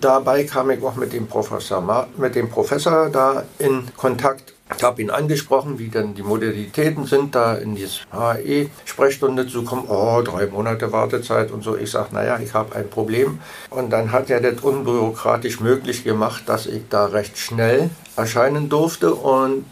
Dabei 0.00 0.44
kam 0.44 0.70
ich 0.70 0.82
auch 0.82 0.96
mit 0.96 1.12
dem 1.12 1.26
Professor, 1.26 2.06
mit 2.16 2.34
dem 2.34 2.50
Professor 2.50 3.08
da 3.08 3.44
in 3.58 3.84
Kontakt. 3.96 4.53
Ich 4.76 4.82
habe 4.82 5.00
ihn 5.00 5.10
angesprochen, 5.10 5.78
wie 5.78 5.88
denn 5.88 6.14
die 6.14 6.22
Modalitäten 6.22 7.06
sind, 7.06 7.34
da 7.34 7.54
in 7.54 7.74
die 7.74 7.86
HE-Sprechstunde 7.86 9.46
zu 9.46 9.62
kommen. 9.64 9.84
Oh, 9.88 10.20
drei 10.22 10.46
Monate 10.46 10.92
Wartezeit 10.92 11.50
und 11.50 11.62
so. 11.62 11.76
Ich 11.76 11.90
sage, 11.90 12.08
naja, 12.12 12.38
ich 12.38 12.54
habe 12.54 12.74
ein 12.74 12.90
Problem. 12.90 13.40
Und 13.70 13.90
dann 13.90 14.12
hat 14.12 14.30
er 14.30 14.40
das 14.40 14.62
unbürokratisch 14.62 15.60
möglich 15.60 16.04
gemacht, 16.04 16.42
dass 16.46 16.66
ich 16.66 16.82
da 16.90 17.06
recht 17.06 17.38
schnell 17.38 17.90
erscheinen 18.16 18.68
durfte. 18.68 19.14
Und 19.14 19.64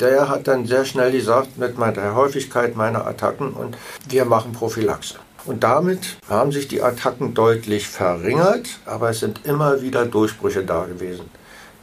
der 0.00 0.28
hat 0.28 0.48
dann 0.48 0.66
sehr 0.66 0.84
schnell 0.84 1.12
gesagt, 1.12 1.58
mit 1.58 1.76
der 1.78 2.14
Häufigkeit 2.14 2.76
meiner 2.76 3.06
Attacken 3.06 3.52
und 3.52 3.76
wir 4.08 4.24
machen 4.24 4.52
Prophylaxe. 4.52 5.16
Und 5.46 5.64
damit 5.64 6.18
haben 6.28 6.52
sich 6.52 6.68
die 6.68 6.82
Attacken 6.82 7.32
deutlich 7.32 7.88
verringert, 7.88 8.68
aber 8.84 9.10
es 9.10 9.20
sind 9.20 9.46
immer 9.46 9.80
wieder 9.80 10.04
Durchbrüche 10.04 10.64
da 10.64 10.84
gewesen, 10.84 11.30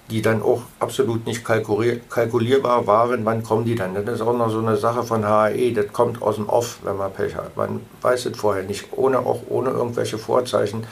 die 0.10 0.22
dann 0.22 0.42
auch 0.42 0.62
absolut 0.80 1.26
nicht 1.26 1.44
kalkulierbar 1.44 2.88
waren. 2.88 3.26
Wann 3.26 3.44
kommen 3.44 3.66
die 3.66 3.76
dann? 3.76 3.94
Das 3.94 4.16
ist 4.16 4.22
auch 4.22 4.38
noch 4.38 4.50
so 4.50 4.60
eine 4.60 4.78
Sache 4.78 5.04
von 5.04 5.26
HAE, 5.26 5.74
das 5.74 5.92
kommt 5.92 6.22
aus 6.22 6.36
dem 6.36 6.48
Off, 6.48 6.80
wenn 6.84 6.98
man 6.98 7.12
Pech 7.12 7.36
hat. 7.36 7.58
Man 7.58 7.82
weiß 8.02 8.28
es 8.28 8.38
vorher 8.38 8.64
nicht, 8.64 8.94
ohne, 8.94 9.20
auch 9.20 9.42
ohne 9.50 9.72
irgendwelche 9.72 10.18
Vorzeichen 10.18 10.88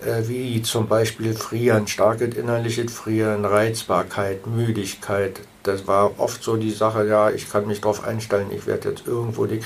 äh, 0.00 0.28
wie 0.28 0.62
zum 0.62 0.88
Beispiel 0.88 1.34
Frieren, 1.34 1.86
starkes 1.86 2.34
innerliches 2.34 2.92
Frieren, 2.92 3.44
Reizbarkeit, 3.44 4.46
Müdigkeit. 4.46 5.40
Das 5.62 5.86
war 5.86 6.18
oft 6.18 6.42
so 6.42 6.56
die 6.56 6.70
Sache, 6.70 7.06
ja, 7.06 7.30
ich 7.30 7.50
kann 7.50 7.66
mich 7.66 7.80
darauf 7.80 8.04
einstellen, 8.04 8.48
ich 8.50 8.66
werde 8.66 8.90
jetzt 8.90 9.06
irgendwo 9.06 9.46
die. 9.46 9.60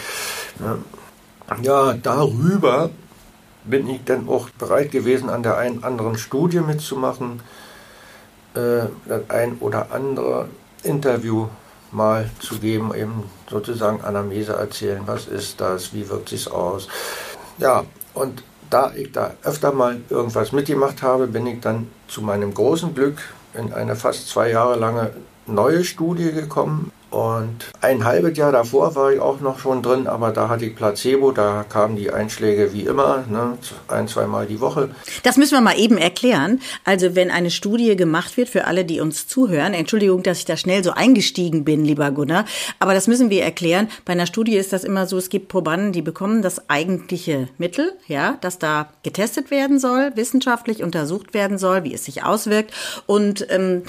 Ne, 0.59 0.79
ja, 1.63 1.95
darüber 1.95 2.91
bin 3.65 3.89
ich 3.89 4.05
dann 4.05 4.29
auch 4.29 4.51
bereit 4.51 4.91
gewesen, 4.91 5.31
an 5.31 5.43
der 5.43 5.57
einen 5.57 5.85
anderen 5.85 6.19
Studie 6.19 6.61
mitzumachen, 6.61 7.41
äh, 8.55 8.87
das 9.07 9.23
ein 9.29 9.59
oder 9.61 9.89
andere 9.93 10.49
Interview 10.83 11.49
mal 11.91 12.29
zu 12.41 12.59
geben, 12.59 12.93
eben 12.95 13.25
sozusagen 13.49 14.03
Anamnese 14.03 14.53
erzählen, 14.53 15.03
was 15.07 15.27
ist 15.27 15.61
das, 15.61 15.95
wie 15.95 16.09
wirkt 16.09 16.29
sich 16.29 16.51
aus. 16.51 16.89
Ja, 17.59 17.85
und 18.15 18.43
da 18.71 18.93
ich 18.95 19.13
da 19.13 19.35
öfter 19.45 19.73
mal 19.73 20.01
irgendwas 20.11 20.53
mitgemacht 20.53 21.03
habe, 21.03 21.27
bin 21.29 21.47
ich 21.47 21.61
dann 21.61 21.89
zu 22.09 22.23
meinem 22.23 22.53
großen 22.53 22.95
Glück 22.95 23.19
in 23.55 23.73
eine 23.73 23.95
fast 23.95 24.29
zwei 24.29 24.51
Jahre 24.51 24.77
lange 24.77 25.13
neue 25.47 25.85
Studie 25.85 26.33
gekommen 26.33 26.91
und 27.15 27.71
ein 27.81 28.05
halbes 28.05 28.37
Jahr 28.37 28.51
davor 28.51 28.97
war 28.97 29.13
ich 29.13 29.21
auch 29.21 29.41
noch 29.41 29.61
schon 29.61 29.85
drin, 29.85 30.09
aber 30.09 30.33
da 30.33 30.49
hatte 30.49 30.65
ich 30.65 30.75
Placebo, 30.75 31.31
da 31.31 31.65
kamen 31.69 31.95
die 31.95 32.11
Einschläge 32.11 32.73
wie 32.73 32.81
immer, 32.81 33.23
ne, 33.31 33.57
ein, 33.87 34.09
zweimal 34.09 34.47
die 34.47 34.61
Woche. 34.61 34.91
Das 35.23 35.37
müssen 35.37 35.53
wir 35.53 35.61
mal 35.61 35.79
eben 35.79 35.97
erklären. 35.97 36.61
Also 36.85 37.15
wenn 37.15 37.31
eine 37.31 37.53
Studie 37.53 37.95
gemacht 37.95 38.37
wird, 38.37 38.49
für 38.49 38.65
alle, 38.65 38.85
die 38.85 38.99
uns 38.99 39.29
zuhören, 39.29 39.75
Entschuldigung, 39.75 40.25
dass 40.25 40.39
ich 40.39 40.45
da 40.45 40.57
schnell 40.57 40.83
so 40.83 40.91
eingestiegen 40.91 41.65
bin, 41.65 41.85
lieber 41.85 42.11
Gunnar, 42.11 42.47
aber 42.81 42.95
das 42.95 43.07
müssen 43.07 43.31
wir 43.31 43.45
erklären. 43.45 43.89
Bei 44.05 44.15
einer 44.15 44.27
Studie 44.27 44.57
ist 44.57 44.73
das 44.73 44.83
immer 44.83 45.07
so, 45.07 45.17
es 45.17 45.29
gibt 45.29 45.47
Probanden, 45.47 45.93
die 45.93 46.03
bekommen 46.03 46.43
das 46.43 46.69
eigentliche 46.69 47.49
Mittel, 47.59 47.93
ja, 48.09 48.39
das 48.41 48.59
da 48.59 48.89
getestet 49.05 49.53
werden 49.53 49.79
soll, 49.79 50.11
wissenschaftlich 50.17 50.83
untersucht 50.83 51.33
werden 51.33 51.59
soll, 51.59 51.85
wie 51.85 51.95
es 51.95 52.07
sich 52.07 52.25
auswirkt. 52.25 52.73
Und 53.07 53.47
ähm, 53.51 53.85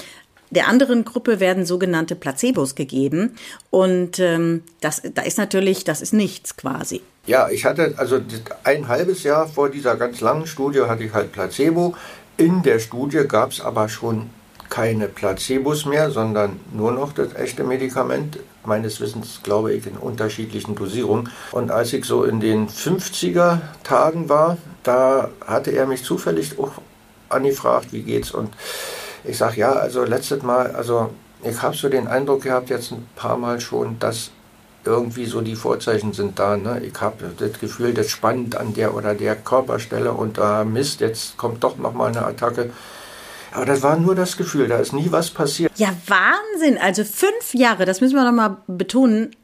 der 0.50 0.68
anderen 0.68 1.04
Gruppe 1.04 1.40
werden 1.40 1.66
sogenannte 1.66 2.14
Placebos 2.14 2.74
gegeben. 2.74 3.36
Und 3.70 4.18
ähm, 4.18 4.62
das, 4.80 5.02
da 5.14 5.22
ist 5.22 5.38
natürlich, 5.38 5.84
das 5.84 6.00
ist 6.00 6.12
nichts 6.12 6.56
quasi. 6.56 7.02
Ja, 7.26 7.48
ich 7.48 7.64
hatte 7.64 7.94
also 7.96 8.20
ein 8.62 8.86
halbes 8.86 9.24
Jahr 9.24 9.48
vor 9.48 9.68
dieser 9.68 9.96
ganz 9.96 10.20
langen 10.20 10.46
Studie 10.46 10.82
hatte 10.82 11.04
ich 11.04 11.12
halt 11.12 11.32
Placebo. 11.32 11.94
In 12.36 12.62
der 12.62 12.78
Studie 12.78 13.24
gab 13.26 13.50
es 13.50 13.60
aber 13.60 13.88
schon 13.88 14.30
keine 14.70 15.08
Placebos 15.08 15.86
mehr, 15.86 16.10
sondern 16.10 16.60
nur 16.72 16.92
noch 16.92 17.12
das 17.12 17.34
echte 17.34 17.64
Medikament. 17.64 18.38
Meines 18.64 19.00
Wissens 19.00 19.40
glaube 19.42 19.72
ich 19.72 19.86
in 19.86 19.96
unterschiedlichen 19.96 20.74
Dosierungen. 20.74 21.30
Und 21.52 21.70
als 21.70 21.92
ich 21.92 22.04
so 22.04 22.24
in 22.24 22.40
den 22.40 22.68
50er 22.68 23.60
Tagen 23.84 24.28
war, 24.28 24.58
da 24.82 25.30
hatte 25.44 25.70
er 25.70 25.86
mich 25.86 26.04
zufällig 26.04 26.58
auch 26.58 26.72
angefragt, 27.28 27.92
wie 27.92 28.02
geht's 28.02 28.30
und 28.30 28.50
ich 29.26 29.38
sage 29.38 29.60
ja, 29.60 29.72
also 29.72 30.04
letztes 30.04 30.42
Mal, 30.42 30.74
also 30.74 31.10
ich 31.42 31.60
habe 31.62 31.76
so 31.76 31.88
den 31.88 32.06
Eindruck 32.06 32.42
gehabt, 32.42 32.70
jetzt 32.70 32.92
ein 32.92 33.06
paar 33.16 33.36
Mal 33.36 33.60
schon, 33.60 33.98
dass 33.98 34.30
irgendwie 34.84 35.26
so 35.26 35.40
die 35.40 35.56
Vorzeichen 35.56 36.12
sind 36.12 36.38
da. 36.38 36.56
Ne? 36.56 36.80
Ich 36.84 37.00
habe 37.00 37.32
das 37.36 37.58
Gefühl, 37.58 37.92
das 37.92 38.08
spannt 38.10 38.56
an 38.56 38.72
der 38.74 38.94
oder 38.94 39.14
der 39.14 39.36
Körperstelle 39.36 40.12
und 40.12 40.38
da 40.38 40.62
äh, 40.62 40.64
Mist, 40.64 41.00
jetzt 41.00 41.36
kommt 41.36 41.62
doch 41.64 41.76
nochmal 41.76 42.08
eine 42.08 42.24
Attacke. 42.24 42.70
Aber 43.52 43.64
das 43.64 43.82
war 43.82 43.96
nur 43.96 44.14
das 44.14 44.36
Gefühl, 44.36 44.68
da 44.68 44.78
ist 44.78 44.92
nie 44.92 45.10
was 45.10 45.30
passiert. 45.30 45.72
Ja, 45.76 45.88
Wahnsinn. 46.06 46.78
Also 46.78 47.04
fünf 47.04 47.54
Jahre, 47.54 47.84
das 47.84 48.00
müssen 48.00 48.14
wir 48.14 48.24
nochmal 48.24 48.58
betonen, 48.66 49.34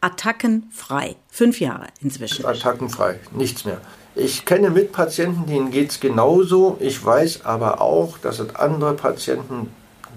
attackenfrei. 0.00 1.16
Fünf 1.28 1.60
Jahre 1.60 1.86
inzwischen. 2.00 2.44
Attackenfrei, 2.44 3.18
nichts 3.32 3.64
mehr. 3.64 3.80
Ich 4.18 4.44
kenne 4.44 4.70
Mitpatienten, 4.70 5.46
denen 5.46 5.70
geht 5.70 5.90
es 5.90 6.00
genauso. 6.00 6.76
Ich 6.80 7.04
weiß 7.04 7.44
aber 7.44 7.80
auch, 7.80 8.18
dass 8.18 8.40
es 8.40 8.56
andere 8.56 8.94
Patienten 8.94 9.72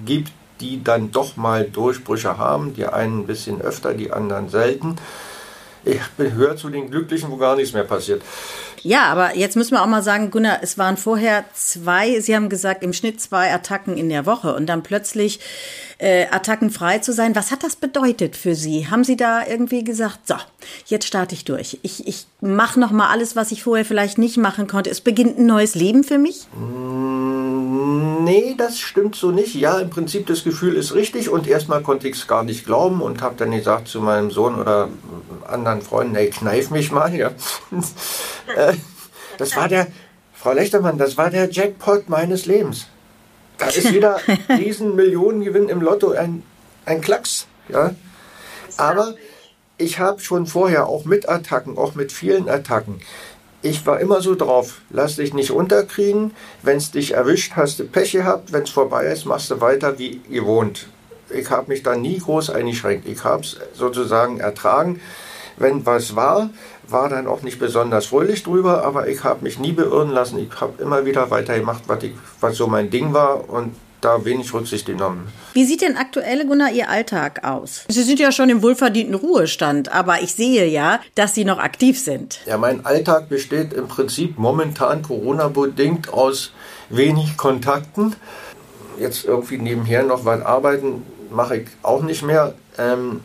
gibt, 0.05 0.31
die 0.59 0.83
dann 0.83 1.11
doch 1.11 1.37
mal 1.37 1.65
Durchbrüche 1.65 2.39
haben. 2.39 2.73
Die 2.73 2.87
einen 2.87 3.19
ein 3.19 3.27
bisschen 3.27 3.61
öfter, 3.61 3.93
die 3.93 4.11
anderen 4.11 4.49
selten. 4.49 4.95
Ich 5.83 5.99
gehöre 6.17 6.55
zu 6.55 6.69
den 6.69 6.89
Glücklichen, 6.89 7.29
wo 7.29 7.37
gar 7.37 7.55
nichts 7.55 7.73
mehr 7.73 7.83
passiert. 7.83 8.23
Ja, 8.83 9.03
aber 9.05 9.35
jetzt 9.35 9.55
müssen 9.55 9.75
wir 9.75 9.83
auch 9.83 9.87
mal 9.87 10.01
sagen, 10.01 10.31
Gunnar, 10.31 10.59
es 10.61 10.79
waren 10.79 10.97
vorher 10.97 11.45
zwei, 11.53 12.19
Sie 12.19 12.35
haben 12.35 12.49
gesagt, 12.49 12.83
im 12.83 12.93
Schnitt 12.93 13.21
zwei 13.21 13.53
Attacken 13.53 13.97
in 13.97 14.09
der 14.09 14.25
Woche 14.25 14.55
und 14.55 14.65
dann 14.65 14.81
plötzlich 14.81 15.39
äh, 16.01 16.25
attackenfrei 16.31 16.97
zu 16.97 17.13
sein. 17.13 17.35
Was 17.35 17.51
hat 17.51 17.63
das 17.63 17.75
bedeutet 17.75 18.35
für 18.35 18.55
Sie? 18.55 18.89
Haben 18.89 19.03
Sie 19.03 19.15
da 19.15 19.45
irgendwie 19.45 19.83
gesagt, 19.83 20.27
so, 20.27 20.33
jetzt 20.87 21.05
starte 21.05 21.35
ich 21.35 21.45
durch. 21.45 21.77
Ich, 21.83 22.07
ich 22.07 22.25
mache 22.41 22.79
noch 22.79 22.89
mal 22.91 23.09
alles, 23.09 23.35
was 23.35 23.51
ich 23.51 23.61
vorher 23.63 23.85
vielleicht 23.85 24.17
nicht 24.17 24.37
machen 24.37 24.67
konnte. 24.67 24.89
Es 24.89 24.99
beginnt 24.99 25.37
ein 25.37 25.45
neues 25.45 25.75
Leben 25.75 26.03
für 26.03 26.17
mich? 26.17 26.47
Mm, 26.55 28.23
nee, 28.23 28.55
das 28.57 28.79
stimmt 28.79 29.15
so 29.15 29.29
nicht. 29.29 29.53
Ja, 29.53 29.79
im 29.79 29.91
Prinzip 29.91 30.25
das 30.25 30.43
Gefühl 30.43 30.75
ist 30.75 30.95
richtig 30.95 31.29
und 31.29 31.47
erstmal 31.47 31.83
konnte 31.83 32.07
ich 32.07 32.15
es 32.15 32.27
gar 32.27 32.43
nicht 32.43 32.65
glauben 32.65 33.01
und 33.01 33.21
habe 33.21 33.35
dann 33.37 33.51
gesagt 33.51 33.87
zu 33.87 34.01
meinem 34.01 34.31
Sohn 34.31 34.55
oder 34.55 34.89
anderen 35.47 35.83
Freunden, 35.83 36.15
hey, 36.15 36.31
kneif 36.31 36.71
mich 36.71 36.91
mal. 36.91 37.13
Ja. 37.13 37.31
Äh, 38.53 38.73
das 39.37 39.55
war 39.55 39.69
der, 39.69 39.87
Frau 40.33 40.51
Lechtermann, 40.51 40.97
das 40.97 41.15
war 41.15 41.29
der 41.29 41.49
Jackpot 41.49 42.09
meines 42.09 42.47
Lebens. 42.47 42.87
Da 43.61 43.67
ist 43.67 43.93
wieder 43.93 44.19
riesen 44.49 44.95
Millionengewinn 44.95 45.69
im 45.69 45.81
Lotto 45.81 46.11
ein, 46.11 46.43
ein 46.85 46.99
Klacks. 46.99 47.47
Ja? 47.69 47.95
Aber 48.75 49.15
ich 49.77 49.99
habe 49.99 50.19
schon 50.19 50.45
vorher 50.45 50.87
auch 50.87 51.05
mit 51.05 51.29
Attacken, 51.29 51.77
auch 51.77 51.95
mit 51.95 52.11
vielen 52.11 52.49
Attacken, 52.49 53.01
ich 53.63 53.85
war 53.85 53.99
immer 53.99 54.21
so 54.21 54.33
drauf, 54.33 54.81
lass 54.89 55.17
dich 55.17 55.35
nicht 55.35 55.51
unterkriegen. 55.51 56.31
Wenn 56.63 56.77
es 56.77 56.89
dich 56.89 57.13
erwischt, 57.13 57.53
hast 57.55 57.77
du 57.79 57.83
Pech 57.83 58.11
gehabt. 58.11 58.51
Wenn 58.51 58.63
es 58.63 58.71
vorbei 58.71 59.05
ist, 59.05 59.25
machst 59.25 59.51
du 59.51 59.61
weiter 59.61 59.99
wie 59.99 60.19
gewohnt. 60.29 60.87
Ich 61.29 61.49
habe 61.51 61.67
mich 61.67 61.83
da 61.83 61.95
nie 61.95 62.17
groß 62.17 62.49
eingeschränkt. 62.49 63.07
Ich 63.07 63.23
habe 63.23 63.43
es 63.43 63.57
sozusagen 63.73 64.39
ertragen. 64.39 64.99
Wenn 65.57 65.85
was 65.85 66.15
war, 66.15 66.49
war 66.91 67.09
dann 67.09 67.27
auch 67.27 67.41
nicht 67.41 67.59
besonders 67.59 68.07
fröhlich 68.07 68.43
drüber, 68.43 68.83
aber 68.83 69.07
ich 69.07 69.23
habe 69.23 69.43
mich 69.43 69.59
nie 69.59 69.71
beirren 69.71 70.11
lassen. 70.11 70.39
Ich 70.39 70.59
habe 70.59 70.81
immer 70.81 71.05
wieder 71.05 71.29
weitergemacht, 71.31 71.83
was, 71.87 72.03
ich, 72.03 72.13
was 72.39 72.55
so 72.55 72.67
mein 72.67 72.89
Ding 72.89 73.13
war 73.13 73.49
und 73.49 73.75
da 74.01 74.25
wenig 74.25 74.51
Rücksicht 74.53 74.87
genommen. 74.87 75.27
Wie 75.53 75.63
sieht 75.63 75.81
denn 75.81 75.95
aktuell, 75.95 76.45
Gunnar, 76.47 76.71
Ihr 76.71 76.89
Alltag 76.89 77.43
aus? 77.43 77.85
Sie 77.87 78.01
sind 78.01 78.19
ja 78.19 78.31
schon 78.31 78.49
im 78.49 78.63
wohlverdienten 78.63 79.13
Ruhestand, 79.15 79.93
aber 79.93 80.21
ich 80.21 80.33
sehe 80.33 80.65
ja, 80.67 80.99
dass 81.13 81.35
Sie 81.35 81.45
noch 81.45 81.59
aktiv 81.59 81.99
sind. 81.99 82.39
Ja, 82.47 82.57
mein 82.57 82.85
Alltag 82.85 83.29
besteht 83.29 83.73
im 83.73 83.87
Prinzip 83.87 84.39
momentan 84.39 85.03
Corona-bedingt 85.03 86.11
aus 86.11 86.51
wenig 86.89 87.37
Kontakten. 87.37 88.15
Jetzt 88.99 89.25
irgendwie 89.25 89.59
nebenher 89.59 90.03
noch 90.03 90.25
was 90.25 90.41
arbeiten 90.41 91.03
mache 91.31 91.57
ich 91.57 91.67
auch 91.81 92.03
nicht 92.03 92.23
mehr. 92.23 92.53
Ähm, 92.77 93.21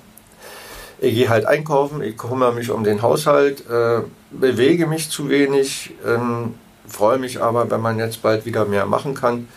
ich 0.98 1.14
gehe 1.14 1.28
halt 1.28 1.46
einkaufen, 1.46 2.02
ich 2.02 2.16
kümmere 2.16 2.52
mich 2.52 2.70
um 2.70 2.84
den 2.84 3.02
Haushalt, 3.02 3.68
äh, 3.68 4.02
bewege 4.30 4.86
mich 4.86 5.10
zu 5.10 5.28
wenig, 5.28 5.94
ähm, 6.06 6.54
freue 6.88 7.18
mich 7.18 7.42
aber, 7.42 7.70
wenn 7.70 7.80
man 7.80 7.98
jetzt 7.98 8.22
bald 8.22 8.46
wieder 8.46 8.64
mehr 8.64 8.86
machen 8.86 9.14
kann. 9.14 9.48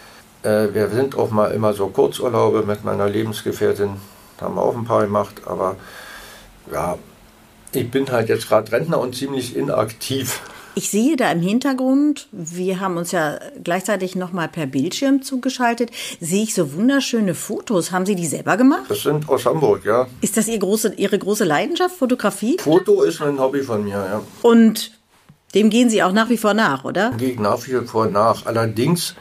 Äh, 0.43 0.67
wir 0.73 0.89
sind 0.89 1.17
auch 1.17 1.31
mal 1.31 1.51
immer 1.51 1.73
so 1.73 1.87
Kurzurlaube 1.87 2.63
mit 2.63 2.83
meiner 2.83 3.07
Lebensgefährtin, 3.07 3.91
haben 4.41 4.55
wir 4.55 4.61
auch 4.61 4.75
ein 4.75 4.85
paar 4.85 5.03
gemacht, 5.03 5.41
aber 5.45 5.75
ja, 6.71 6.97
ich 7.71 7.89
bin 7.89 8.09
halt 8.11 8.29
jetzt 8.29 8.47
gerade 8.47 8.71
Rentner 8.71 8.99
und 8.99 9.15
ziemlich 9.15 9.55
inaktiv. 9.55 10.41
Ich 10.79 10.91
sehe 10.91 11.17
da 11.17 11.29
im 11.29 11.41
Hintergrund, 11.41 12.29
wir 12.31 12.79
haben 12.79 12.95
uns 12.95 13.11
ja 13.11 13.37
gleichzeitig 13.61 14.15
nochmal 14.15 14.47
per 14.47 14.65
Bildschirm 14.65 15.21
zugeschaltet, 15.21 15.91
sehe 16.21 16.43
ich 16.43 16.53
so 16.53 16.73
wunderschöne 16.73 17.35
Fotos. 17.35 17.91
Haben 17.91 18.05
Sie 18.05 18.15
die 18.15 18.25
selber 18.25 18.55
gemacht? 18.55 18.85
Das 18.87 19.03
sind 19.03 19.27
aus 19.27 19.45
Hamburg, 19.45 19.83
ja. 19.83 20.07
Ist 20.21 20.37
das 20.37 20.47
Ihr 20.47 20.57
große, 20.57 20.93
Ihre 20.95 21.19
große 21.19 21.43
Leidenschaft, 21.43 21.97
Fotografie? 21.97 22.55
Foto 22.61 23.01
ist 23.01 23.21
ein 23.21 23.41
Hobby 23.41 23.61
von 23.61 23.83
mir, 23.83 23.97
ja. 23.97 24.21
Und 24.41 24.93
dem 25.53 25.69
gehen 25.69 25.89
Sie 25.89 26.01
auch 26.01 26.13
nach 26.13 26.29
wie 26.29 26.37
vor 26.37 26.53
nach, 26.53 26.85
oder? 26.85 27.11
Gehe 27.17 27.31
ich 27.31 27.39
nach 27.39 27.59
wie 27.67 27.85
vor 27.85 28.07
nach. 28.07 28.45
Allerdings 28.45 29.15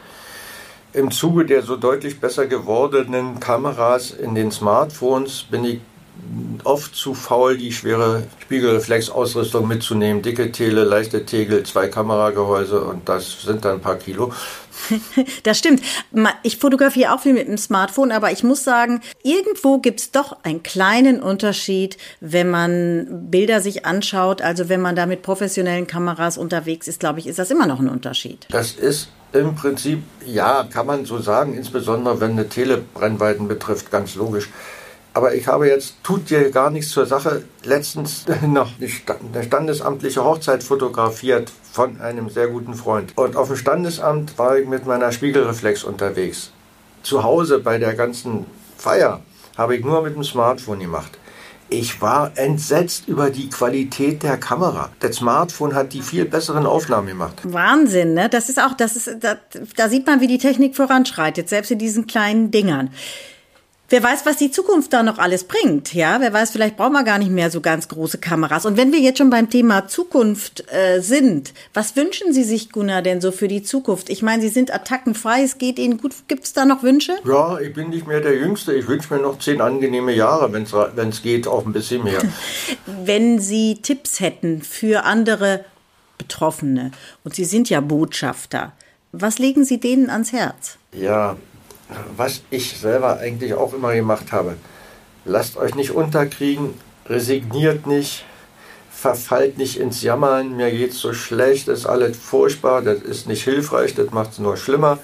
im 0.93 1.11
Zuge 1.11 1.45
der 1.45 1.63
so 1.63 1.75
deutlich 1.75 2.21
besser 2.21 2.47
gewordenen 2.47 3.41
Kameras 3.41 4.13
in 4.13 4.37
den 4.37 4.53
Smartphones 4.53 5.47
bin 5.51 5.65
ich 5.65 5.81
oft 6.65 6.95
zu 6.95 7.15
faul, 7.15 7.57
die 7.57 7.73
schwere 7.73 8.25
Spiegelreflexausrüstung 8.43 9.67
mitzunehmen. 9.67 10.23
Dicke 10.23 10.53
Tele, 10.53 10.85
leichte 10.85 11.25
Tegel, 11.25 11.63
zwei 11.63 11.89
Kameragehäuse 11.89 12.81
und 12.81 13.09
das 13.09 13.43
sind 13.43 13.65
dann 13.65 13.77
ein 13.77 13.81
paar 13.81 13.97
Kilo. 13.97 14.33
Das 15.43 15.59
stimmt. 15.59 15.83
Ich 16.43 16.59
fotografiere 16.59 17.13
auch 17.13 17.21
viel 17.21 17.33
mit 17.33 17.49
dem 17.49 17.59
Smartphone, 17.59 18.13
aber 18.13 18.31
ich 18.31 18.45
muss 18.45 18.63
sagen, 18.63 19.01
irgendwo 19.23 19.79
gibt 19.79 20.01
es 20.01 20.11
doch 20.13 20.37
einen 20.45 20.63
kleinen 20.63 21.21
Unterschied, 21.21 21.97
wenn 22.21 22.49
man 22.49 23.29
Bilder 23.31 23.61
sich 23.61 23.87
anschaut. 23.87 24.41
Also 24.41 24.69
wenn 24.69 24.81
man 24.81 24.95
da 24.95 25.07
mit 25.07 25.23
professionellen 25.23 25.87
Kameras 25.87 26.39
unterwegs 26.39 26.87
ist, 26.87 27.01
glaube 27.01 27.19
ich, 27.19 27.27
ist 27.27 27.39
das 27.39 27.51
immer 27.51 27.67
noch 27.67 27.81
ein 27.81 27.89
Unterschied. 27.89 28.47
Das 28.51 28.73
ist 28.73 29.09
im 29.33 29.55
Prinzip, 29.55 30.03
ja, 30.25 30.65
kann 30.65 30.87
man 30.87 31.05
so 31.05 31.19
sagen, 31.19 31.55
insbesondere 31.55 32.21
wenn 32.21 32.33
eine 32.33 32.49
Telebrennweiten 32.49 33.49
betrifft, 33.49 33.91
ganz 33.91 34.15
logisch. 34.15 34.49
Aber 35.15 35.35
ich 35.35 35.47
habe 35.47 35.69
jetzt, 35.69 35.95
tut 36.03 36.31
dir 36.31 36.51
gar 36.51 36.71
nichts 36.71 36.91
zur 36.91 37.07
Sache, 37.07 37.43
letztens 37.65 38.25
noch 38.47 38.71
eine 38.79 39.45
standesamtliche 39.45 40.25
Hochzeit 40.25 40.63
fotografiert 40.63 41.51
von 41.73 42.01
einem 42.01 42.29
sehr 42.31 42.49
guten 42.49 42.75
Freund. 42.75 43.13
Und 43.17 43.37
auf 43.37 43.49
dem 43.49 43.57
Standesamt 43.57 44.39
war 44.39 44.59
ich 44.59 44.69
mit 44.69 44.87
meiner 44.87 45.13
Spiegelreflex 45.13 45.85
unterwegs. 45.85 46.53
Zu 47.03 47.23
Hause 47.23 47.59
bei 47.59 47.79
der 47.79 47.95
ganzen 47.95 48.47
Feier 48.77 49.21
habe 49.57 49.77
ich 49.77 49.85
nur 49.85 50.03
mit 50.03 50.15
dem 50.15 50.25
Smartphone 50.25 50.81
gemacht. 50.81 51.19
Ich 51.71 52.01
war 52.01 52.33
entsetzt 52.37 53.09
über 53.09 53.29
die 53.29 53.51
Qualität 53.51 54.23
der 54.23 54.39
Kamera. 54.39 54.91
Das 55.01 55.17
Smartphone 55.17 55.75
hat 55.75 55.93
die 55.93 56.01
viel 56.01 56.25
besseren 56.25 56.65
Aufnahmen 56.65 57.09
gemacht. 57.09 57.41
Wahnsinn, 57.43 58.15
ne? 58.15 58.31
Das 58.31 58.49
ist 58.49 58.59
auch, 58.59 58.73
das 58.73 58.97
ist, 58.97 59.19
da, 59.21 59.37
da 59.77 59.89
sieht 59.91 60.07
man, 60.07 60.23
wie 60.23 60.27
die 60.27 60.39
Technik 60.39 60.77
voranschreitet, 60.77 61.49
selbst 61.49 61.71
in 61.71 61.79
diesen 61.79 62.07
kleinen 62.07 62.51
Dingern. 62.51 62.91
Wer 63.91 64.03
weiß, 64.03 64.27
was 64.27 64.37
die 64.37 64.51
Zukunft 64.51 64.93
da 64.93 65.03
noch 65.03 65.17
alles 65.17 65.45
bringt, 65.45 65.95
ja? 65.95 66.21
Wer 66.21 66.31
weiß, 66.31 66.51
vielleicht 66.51 66.77
brauchen 66.77 66.93
wir 66.93 67.05
gar 67.05 67.17
nicht 67.17 67.31
mehr 67.31 67.51
so 67.51 67.63
ganz 67.63 67.89
große 67.89 68.19
Kameras. 68.19 68.67
Und 68.67 68.77
wenn 68.77 68.93
wir 68.93 68.99
jetzt 68.99 69.17
schon 69.17 69.31
beim 69.31 69.49
Thema 69.49 69.89
Zukunft 69.89 70.71
äh, 70.71 71.01
sind, 71.01 71.55
was 71.73 71.97
wünschen 71.97 72.35
Sie 72.35 72.45
sich, 72.45 72.71
Gunnar, 72.71 73.01
denn 73.01 73.23
so 73.23 73.33
für 73.33 73.49
die 73.49 73.63
Zukunft? 73.63 74.11
Ich 74.11 74.21
meine, 74.21 74.43
Sie 74.43 74.51
sind 74.51 74.75
attackenfrei, 74.75 75.43
es 75.43 75.57
geht 75.57 75.79
Ihnen 75.79 75.97
gut. 75.97 76.13
Gibt 76.29 76.45
es 76.45 76.53
da 76.53 76.67
noch 76.67 76.83
Wünsche? 76.83 77.15
Ja, 77.25 77.59
ich 77.61 77.73
bin 77.73 77.89
nicht 77.89 78.07
mehr 78.07 78.21
der 78.21 78.37
Jüngste. 78.37 78.75
Ich 78.75 78.87
wünsche 78.89 79.15
mir 79.15 79.23
noch 79.23 79.39
zehn 79.39 79.63
angenehme 79.63 80.13
Jahre, 80.13 80.53
wenn 80.53 81.09
es 81.09 81.23
geht, 81.23 81.49
auch 81.49 81.65
ein 81.65 81.73
bisschen 81.73 82.05
mehr. 82.05 82.21
wenn 83.05 83.39
Sie 83.39 83.77
Tipps 83.81 84.21
hätten 84.21 84.61
für 84.61 85.05
andere 85.05 85.65
Betroffene, 86.19 86.91
und 87.25 87.35
Sie 87.35 87.47
sind 87.47 87.71
ja 87.71 87.81
Botschafter, 87.81 88.73
was 89.13 89.39
legen 89.39 89.65
Sie 89.65 89.81
denen 89.81 90.11
ans 90.11 90.33
Herz? 90.33 90.77
Ja, 90.93 91.37
was 92.17 92.43
ich 92.51 92.77
selber 92.79 93.19
eigentlich 93.19 93.55
auch 93.55 93.73
immer 93.73 93.95
gemacht 93.95 94.33
habe. 94.33 94.57
Lasst 95.25 95.57
euch 95.57 95.75
nicht 95.75 95.91
unterkriegen, 95.91 96.75
resigniert 97.07 97.87
nicht, 97.87 98.25
verfallt 98.91 99.59
nicht 99.59 99.79
ins 99.79 100.03
Jammern, 100.03 100.57
mir 100.57 100.71
geht's 100.71 100.99
so 100.99 101.13
schlecht, 101.13 101.69
ist 101.69 101.87
alles 101.87 102.17
furchtbar, 102.17 102.83
das 102.83 103.01
ist 103.01 103.29
nicht 103.29 103.45
hilfreich, 103.45 103.95
das 103.95 104.11
macht 104.11 104.33
es 104.33 104.39
nur 104.39 104.57
schlimmer. 104.57 104.99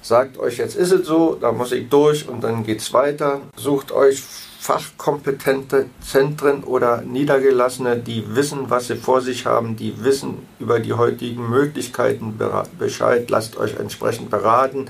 Sagt 0.00 0.38
euch, 0.38 0.58
jetzt 0.58 0.76
ist 0.76 0.92
es 0.92 1.06
so, 1.06 1.34
da 1.34 1.52
muss 1.52 1.72
ich 1.72 1.88
durch 1.88 2.28
und 2.28 2.42
dann 2.42 2.64
geht's 2.64 2.92
weiter. 2.92 3.40
Sucht 3.56 3.90
euch 3.90 4.22
fachkompetente 4.58 5.86
Zentren 6.00 6.64
oder 6.64 7.02
Niedergelassene, 7.02 7.96
die 7.96 8.34
wissen, 8.34 8.70
was 8.70 8.88
sie 8.88 8.96
vor 8.96 9.20
sich 9.20 9.46
haben, 9.46 9.76
die 9.76 10.02
wissen 10.02 10.46
über 10.58 10.80
die 10.80 10.92
heutigen 10.92 11.48
Möglichkeiten 11.48 12.38
Bescheid. 12.78 13.30
Lasst 13.30 13.56
euch 13.56 13.76
entsprechend 13.76 14.30
beraten 14.30 14.88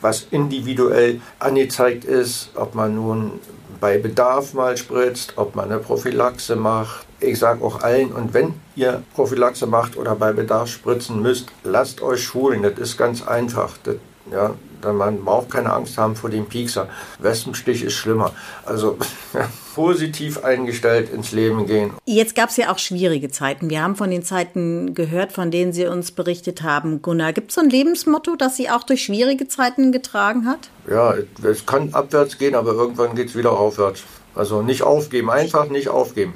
was 0.00 0.26
individuell 0.30 1.20
angezeigt 1.38 2.04
ist, 2.04 2.50
ob 2.54 2.74
man 2.74 2.94
nun 2.94 3.32
bei 3.80 3.98
Bedarf 3.98 4.54
mal 4.54 4.76
spritzt, 4.76 5.34
ob 5.36 5.54
man 5.54 5.70
eine 5.70 5.78
Prophylaxe 5.78 6.56
macht. 6.56 7.06
Ich 7.20 7.38
sage 7.38 7.64
auch 7.64 7.82
allen, 7.82 8.12
und 8.12 8.34
wenn 8.34 8.54
ihr 8.76 9.02
Prophylaxe 9.14 9.66
macht 9.66 9.96
oder 9.96 10.14
bei 10.14 10.32
Bedarf 10.32 10.68
spritzen 10.68 11.22
müsst, 11.22 11.48
lasst 11.64 12.00
euch 12.00 12.22
schulen. 12.22 12.62
Das 12.62 12.78
ist 12.78 12.96
ganz 12.96 13.26
einfach. 13.26 13.76
Das, 13.82 13.96
ja, 14.32 14.54
man 14.82 15.24
braucht 15.24 15.50
keine 15.50 15.72
Angst 15.72 15.98
haben 15.98 16.14
vor 16.14 16.30
dem 16.30 16.46
Piekser. 16.46 16.88
Wespenstich 17.18 17.82
ist 17.82 17.94
schlimmer. 17.94 18.32
Also 18.64 18.98
positiv 19.74 20.44
eingestellt 20.44 21.10
ins 21.10 21.32
Leben 21.32 21.66
gehen. 21.66 21.92
Jetzt 22.04 22.34
gab 22.34 22.50
es 22.50 22.56
ja 22.56 22.72
auch 22.72 22.78
schwierige 22.78 23.30
Zeiten. 23.30 23.70
Wir 23.70 23.82
haben 23.82 23.96
von 23.96 24.10
den 24.10 24.22
Zeiten 24.22 24.94
gehört, 24.94 25.32
von 25.32 25.50
denen 25.50 25.72
Sie 25.72 25.86
uns 25.86 26.10
berichtet 26.12 26.62
haben. 26.62 27.02
Gunnar, 27.02 27.32
gibt 27.32 27.50
es 27.50 27.56
so 27.56 27.60
ein 27.60 27.70
Lebensmotto, 27.70 28.36
das 28.36 28.56
Sie 28.56 28.70
auch 28.70 28.82
durch 28.82 29.04
schwierige 29.04 29.48
Zeiten 29.48 29.92
getragen 29.92 30.46
hat? 30.46 30.70
Ja, 30.90 31.14
es 31.42 31.66
kann 31.66 31.94
abwärts 31.94 32.38
gehen, 32.38 32.54
aber 32.54 32.72
irgendwann 32.72 33.14
geht 33.14 33.28
es 33.28 33.36
wieder 33.36 33.52
aufwärts. 33.52 34.02
Also 34.34 34.62
nicht 34.62 34.82
aufgeben, 34.82 35.30
einfach 35.30 35.68
nicht 35.68 35.88
aufgeben. 35.88 36.34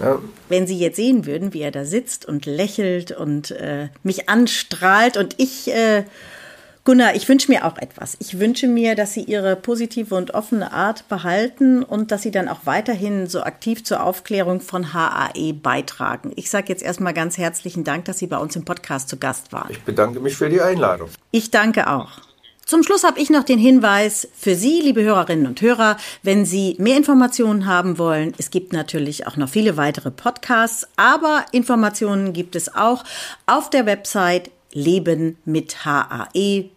Ja. 0.00 0.18
Wenn 0.48 0.66
Sie 0.66 0.78
jetzt 0.78 0.96
sehen 0.96 1.26
würden, 1.26 1.52
wie 1.52 1.60
er 1.60 1.70
da 1.70 1.84
sitzt 1.84 2.24
und 2.26 2.46
lächelt 2.46 3.12
und 3.12 3.50
äh, 3.50 3.88
mich 4.02 4.28
anstrahlt 4.28 5.16
und 5.16 5.34
ich 5.38 5.70
äh, 5.72 6.04
Gunnar, 6.84 7.14
ich 7.14 7.28
wünsche 7.28 7.52
mir 7.52 7.66
auch 7.66 7.76
etwas. 7.76 8.16
Ich 8.20 8.38
wünsche 8.38 8.66
mir, 8.66 8.94
dass 8.94 9.12
Sie 9.12 9.22
Ihre 9.22 9.54
positive 9.54 10.14
und 10.14 10.32
offene 10.32 10.72
Art 10.72 11.08
behalten 11.08 11.82
und 11.82 12.10
dass 12.10 12.22
Sie 12.22 12.30
dann 12.30 12.48
auch 12.48 12.60
weiterhin 12.64 13.26
so 13.26 13.42
aktiv 13.42 13.84
zur 13.84 14.02
Aufklärung 14.02 14.62
von 14.62 14.94
HAE 14.94 15.52
beitragen. 15.52 16.32
Ich 16.36 16.48
sage 16.48 16.68
jetzt 16.68 16.82
erstmal 16.82 17.12
ganz 17.12 17.36
herzlichen 17.36 17.84
Dank, 17.84 18.06
dass 18.06 18.18
Sie 18.18 18.26
bei 18.26 18.38
uns 18.38 18.56
im 18.56 18.64
Podcast 18.64 19.10
zu 19.10 19.18
Gast 19.18 19.52
waren. 19.52 19.70
Ich 19.70 19.82
bedanke 19.82 20.20
mich 20.20 20.36
für 20.36 20.48
die 20.48 20.62
Einladung. 20.62 21.10
Ich 21.32 21.50
danke 21.50 21.90
auch. 21.90 22.12
Zum 22.64 22.82
Schluss 22.84 23.04
habe 23.04 23.20
ich 23.20 23.30
noch 23.30 23.42
den 23.42 23.58
Hinweis 23.58 24.28
für 24.32 24.54
Sie, 24.54 24.80
liebe 24.80 25.02
Hörerinnen 25.02 25.48
und 25.48 25.60
Hörer, 25.60 25.96
wenn 26.22 26.46
Sie 26.46 26.76
mehr 26.78 26.96
Informationen 26.96 27.66
haben 27.66 27.98
wollen. 27.98 28.32
Es 28.38 28.50
gibt 28.50 28.72
natürlich 28.72 29.26
auch 29.26 29.36
noch 29.36 29.48
viele 29.48 29.76
weitere 29.76 30.12
Podcasts, 30.12 30.86
aber 30.96 31.44
Informationen 31.50 32.32
gibt 32.32 32.54
es 32.54 32.72
auch 32.72 33.02
auf 33.46 33.70
der 33.70 33.86
Website 33.86 34.50
leben 34.72 35.36
mit 35.44 35.84
hae.de. 35.84 36.70